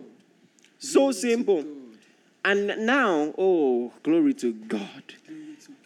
[0.77, 1.65] So simple.
[2.45, 5.03] And now, oh, glory to God.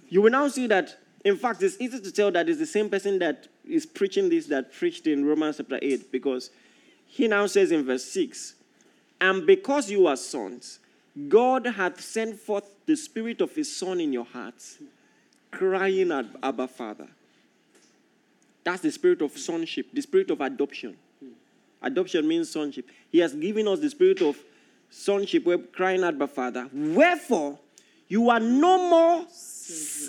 [0.09, 2.89] You will now see that, in fact, it's easy to tell that it's the same
[2.89, 6.49] person that is preaching this that preached in Romans chapter 8 because
[7.05, 8.55] he now says in verse 6
[9.19, 10.79] And because you are sons,
[11.27, 14.77] God hath sent forth the Spirit of His Son in your hearts,
[15.51, 17.07] crying at Abba Father.
[18.63, 20.97] That's the spirit of sonship, the spirit of adoption.
[21.81, 22.89] Adoption means sonship.
[23.09, 24.37] He has given us the spirit of
[24.89, 26.69] sonship, we're crying out, Abba Father.
[26.73, 27.59] Wherefore,
[28.09, 29.25] you are no more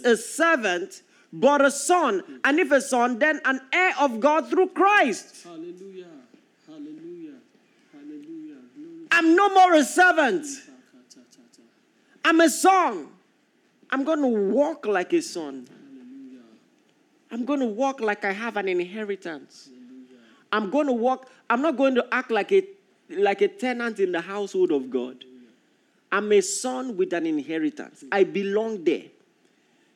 [0.05, 1.03] a servant,
[1.33, 2.41] but a son.
[2.45, 5.45] And if a son, then an heir of God through Christ.
[5.45, 6.07] Hallelujah.
[6.67, 7.35] Hallelujah.
[7.93, 8.57] Hallelujah.
[9.11, 10.47] I'm no more a servant.
[12.25, 13.09] I'm a son.
[13.91, 15.67] I'm going to walk like a son.
[17.31, 19.71] I'm going to walk like I have an inheritance.
[20.51, 22.67] I'm going to walk, I'm not going to act like a,
[23.11, 25.25] like a tenant in the household of God.
[26.11, 28.05] I'm a son with an inheritance.
[28.11, 29.05] I belong there.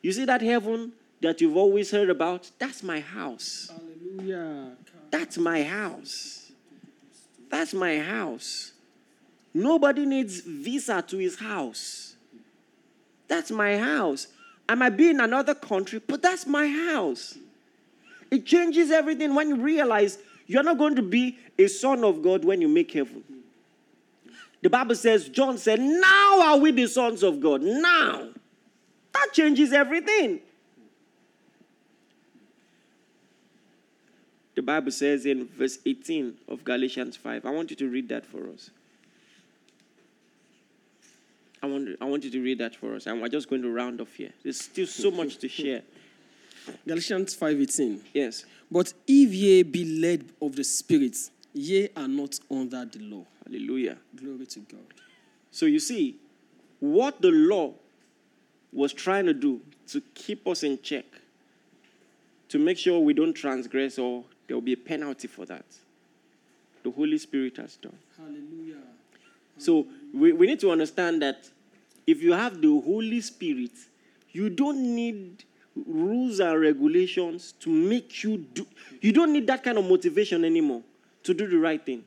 [0.03, 0.91] You see that heaven
[1.21, 2.51] that you've always heard about?
[2.59, 3.71] That's my house.
[3.71, 4.73] Hallelujah.
[5.09, 6.51] That's my house.
[7.49, 8.73] That's my house.
[9.53, 12.15] Nobody needs visa to his house.
[13.27, 14.27] That's my house.
[14.67, 17.37] I might be in another country, but that's my house.
[18.29, 22.43] It changes everything when you realize you're not going to be a son of God
[22.43, 23.23] when you make heaven.
[24.61, 27.61] The Bible says, John said, Now are we the sons of God.
[27.61, 28.29] Now.
[29.13, 30.39] That changes everything.
[34.55, 37.45] The Bible says in verse 18 of Galatians 5.
[37.45, 38.69] I want you to read that for us.
[41.61, 43.07] I want, I want you to read that for us.
[43.07, 44.31] And we're just going to round off here.
[44.43, 45.81] There's still so much to share.
[46.87, 48.01] Galatians 5:18.
[48.13, 48.45] Yes.
[48.69, 51.17] But if ye be led of the Spirit,
[51.53, 53.25] ye are not under the law.
[53.45, 53.97] Hallelujah.
[54.15, 54.85] Glory to God.
[55.51, 56.15] So you see,
[56.79, 57.73] what the law
[58.73, 61.05] was trying to do to keep us in check,
[62.49, 65.65] to make sure we don't transgress or there will be a penalty for that,
[66.83, 67.97] the Holy Spirit has done.
[68.17, 68.81] Hallelujah.
[69.57, 71.49] So we, we need to understand that
[72.05, 73.71] if you have the Holy Spirit,
[74.31, 75.43] you don't need
[75.87, 78.67] rules and regulations to make you do,
[79.01, 80.81] you don't need that kind of motivation anymore
[81.23, 82.03] to do the right thing.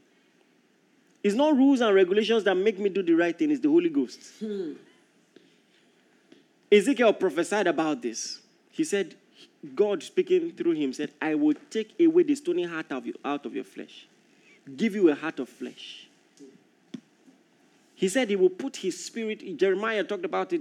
[1.23, 3.89] It's not rules and regulations that make me do the right thing, it's the Holy
[3.89, 4.21] Ghost.
[4.39, 4.73] Hmm.
[6.71, 8.41] Ezekiel prophesied about this.
[8.71, 9.15] He said,
[9.75, 13.47] God speaking through him said, I will take away the stony heart of you, out
[13.47, 14.07] of your flesh,
[14.77, 16.09] give you a heart of flesh.
[17.95, 20.61] He said he will put his spirit, Jeremiah talked about it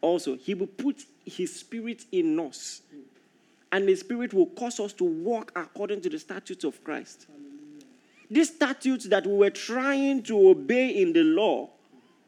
[0.00, 0.36] also.
[0.36, 2.82] He will put his spirit in us.
[3.72, 7.26] And the spirit will cause us to walk according to the statutes of Christ.
[8.30, 11.70] These statutes that we were trying to obey in the law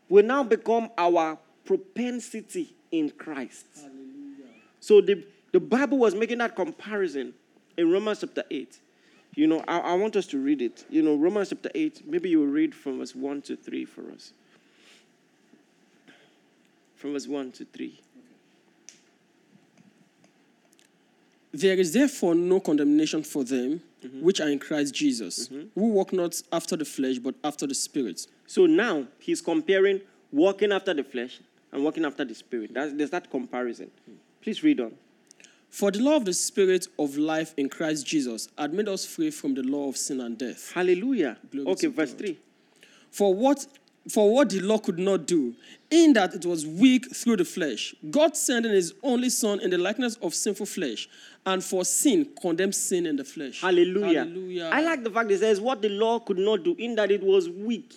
[0.08, 3.66] will now become our propensity in Christ.
[4.80, 7.34] So the, the Bible was making that comparison
[7.76, 8.78] in Romans chapter 8.
[9.34, 10.84] You know, I, I want us to read it.
[10.88, 14.10] You know, Romans chapter 8, maybe you will read from verse 1 to 3 for
[14.12, 14.32] us.
[16.96, 18.00] From verse 1 to 3.
[21.52, 24.22] There is therefore no condemnation for them mm-hmm.
[24.22, 25.68] which are in Christ Jesus, mm-hmm.
[25.74, 28.26] who walk not after the flesh, but after the Spirit.
[28.46, 30.00] So now he's comparing
[30.32, 31.40] walking after the flesh
[31.72, 32.72] and walking after the spirit.
[32.74, 33.90] That's, there's that comparison.
[34.42, 34.92] Please read on.
[35.68, 39.30] For the law of the Spirit of life in Christ Jesus had made us free
[39.30, 40.72] from the law of sin and death.
[40.72, 41.36] Hallelujah.
[41.50, 42.18] Glory okay, verse God.
[42.20, 42.38] 3.
[43.10, 43.66] For what
[44.08, 45.54] for what the law could not do,
[45.90, 49.78] in that it was weak through the flesh, God sending his only son in the
[49.78, 51.08] likeness of sinful flesh,
[51.44, 53.60] and for sin condemned sin in the flesh.
[53.60, 54.20] Hallelujah.
[54.20, 54.70] Hallelujah.
[54.72, 57.22] I like the fact it says what the law could not do, in that it
[57.22, 57.94] was weak.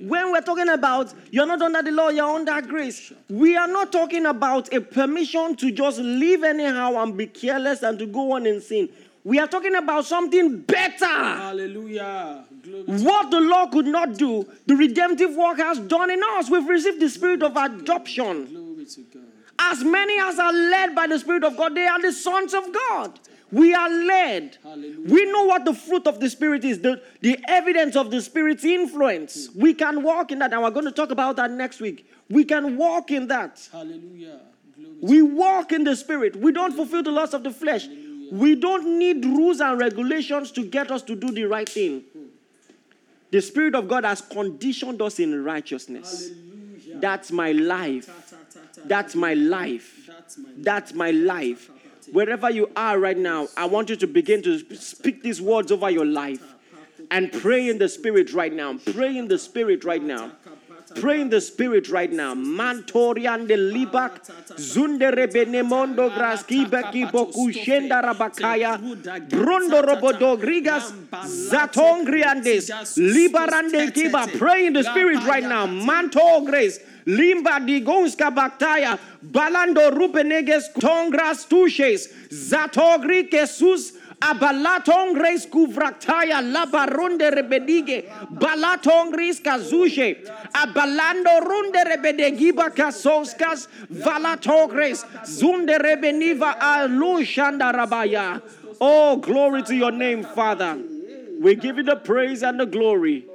[0.00, 3.92] When we're talking about you're not under the law, you're under grace, we are not
[3.92, 8.46] talking about a permission to just live anyhow and be careless and to go on
[8.46, 8.88] in sin.
[9.22, 11.04] We are talking about something better.
[11.06, 12.44] Hallelujah.
[12.62, 16.48] Glory What the law could not do, the redemptive work has done in us.
[16.50, 18.46] We've received the spirit of adoption.
[18.46, 19.22] glory to God.
[19.62, 22.64] As many as are led by the Spirit of God, they are the sons of
[22.72, 23.20] God.
[23.52, 24.58] We are led.
[24.62, 25.12] Hallelujah.
[25.12, 28.64] We know what the fruit of the Spirit is, the, the evidence of the Spirit's
[28.64, 29.48] influence.
[29.48, 29.60] Hmm.
[29.60, 32.08] We can walk in that, and we're going to talk about that next week.
[32.28, 33.68] We can walk in that.
[33.72, 34.40] Hallelujah.
[34.76, 36.36] Glory We walk in the Spirit.
[36.36, 37.88] We don't fulfill the lust of the flesh.
[38.30, 42.04] We don't need rules and regulations to get us to do the right thing.
[42.12, 42.24] Hmm.
[43.32, 46.28] The Spirit of God has conditioned us in righteousness.
[46.28, 47.00] Hallelujah.
[47.00, 48.34] That's my life.
[48.84, 50.10] That's my life.
[50.56, 51.70] That's my life.
[52.12, 55.90] Wherever you are right now, I want you to begin to speak these words over
[55.90, 56.42] your life
[57.10, 58.78] and pray in the spirit right now.
[58.92, 60.32] Pray in the spirit right now.
[60.96, 62.34] Pray in the spirit right now.
[62.34, 68.76] Mantorian de libak zundere benemondo graski beki boku shenda rabakaya
[69.28, 70.92] brundo robodo grigas
[71.48, 74.26] zatongriandes liberande kiba.
[74.36, 75.66] Pray in the spirit right now.
[75.66, 76.80] Manto grace.
[77.06, 89.40] Limba di gonska baktaya, balando rupeneges tongras tushes, zatogri kesus, abalatongres kuvraktaya, labarunde rebedige, balatongris
[89.40, 98.42] kazushe, abalando runde rebedegiba kasoskas, valatogres, zunde rebeniva alushanda rabaya.
[98.80, 100.78] Oh, glory to your name, Father.
[101.40, 103.26] We give you the praise and the glory.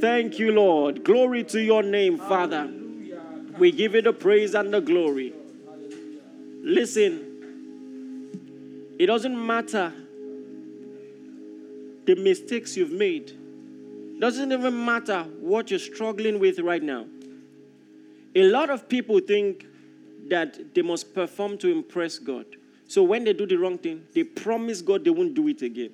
[0.00, 1.04] Thank you, Lord.
[1.04, 2.68] Glory to your name, Father.
[3.58, 5.32] We give you the praise and the glory.
[6.62, 7.34] Listen,
[8.98, 9.92] it doesn't matter
[12.06, 13.32] the mistakes you've made.
[14.18, 17.06] Doesn't even matter what you're struggling with right now.
[18.34, 19.66] A lot of people think
[20.28, 22.46] that they must perform to impress God.
[22.86, 25.90] So when they do the wrong thing, they promise God they won't do it again.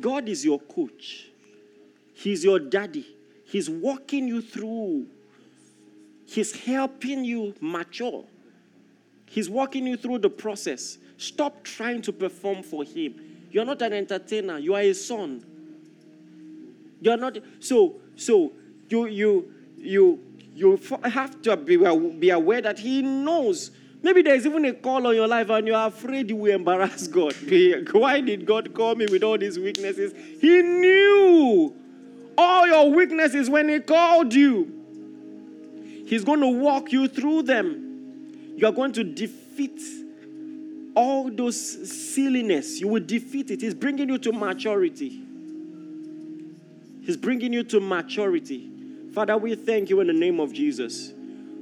[0.00, 1.28] God is your coach.
[2.14, 3.06] He's your daddy.
[3.44, 5.06] He's walking you through.
[6.26, 8.24] He's helping you mature.
[9.26, 10.98] He's walking you through the process.
[11.18, 13.14] Stop trying to perform for Him.
[13.50, 14.58] You're not an entertainer.
[14.58, 15.44] You are a son.
[17.00, 17.38] You're not.
[17.60, 18.52] So, so
[18.88, 20.20] you you you
[20.54, 23.70] you have to be, be aware that He knows.
[24.02, 27.34] Maybe there's even a call on your life and you're afraid you will embarrass God.
[27.92, 30.12] Why did God call me with all these weaknesses?
[30.40, 31.74] He knew
[32.38, 34.75] all your weaknesses when He called you.
[36.06, 38.54] He's going to walk you through them.
[38.56, 39.80] You are going to defeat
[40.94, 42.80] all those silliness.
[42.80, 43.60] You will defeat it.
[43.60, 45.20] He's bringing you to maturity.
[47.02, 48.70] He's bringing you to maturity.
[49.12, 51.12] Father, we thank you in the name of Jesus.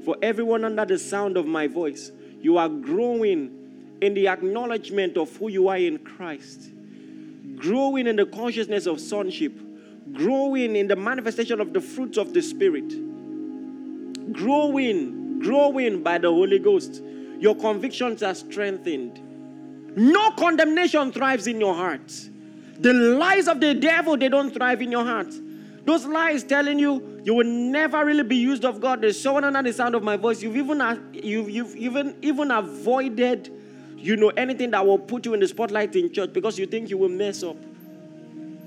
[0.05, 5.35] For everyone under the sound of my voice, you are growing in the acknowledgement of
[5.37, 6.71] who you are in Christ,
[7.57, 9.59] growing in the consciousness of sonship,
[10.13, 12.93] growing in the manifestation of the fruits of the Spirit,
[14.33, 17.03] growing, growing by the Holy Ghost.
[17.39, 19.21] Your convictions are strengthened.
[19.97, 22.13] No condemnation thrives in your heart.
[22.79, 25.33] The lies of the devil, they don't thrive in your heart.
[25.85, 29.03] Those lies telling you you will never really be used of God.
[29.03, 30.43] There's someone under the sound of my voice.
[30.43, 33.51] You've even uh, you've, you've even even avoided,
[33.97, 36.91] you know, anything that will put you in the spotlight in church because you think
[36.91, 37.57] you will mess up.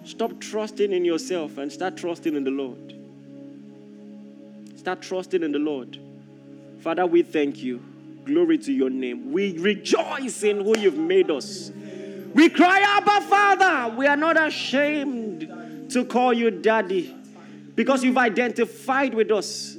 [0.06, 2.97] Stop trusting in yourself and start trusting in the Lord.
[4.88, 6.00] Start trusting in the Lord.
[6.80, 7.84] Father, we thank you.
[8.24, 9.34] Glory to your name.
[9.34, 11.74] We rejoice in who you've made us.
[12.34, 13.98] We cry, Abba, Father.
[13.98, 17.14] We are not ashamed to call you Daddy
[17.76, 19.76] because you've identified with us.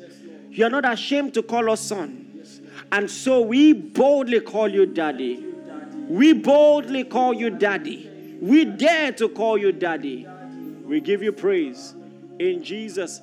[0.50, 2.44] You are not ashamed to call us son.
[2.92, 5.42] And so we boldly call you Daddy.
[6.06, 8.36] We boldly call you Daddy.
[8.42, 10.28] We dare to call you Daddy.
[10.84, 11.94] We give you praise.
[12.38, 13.22] In Jesus'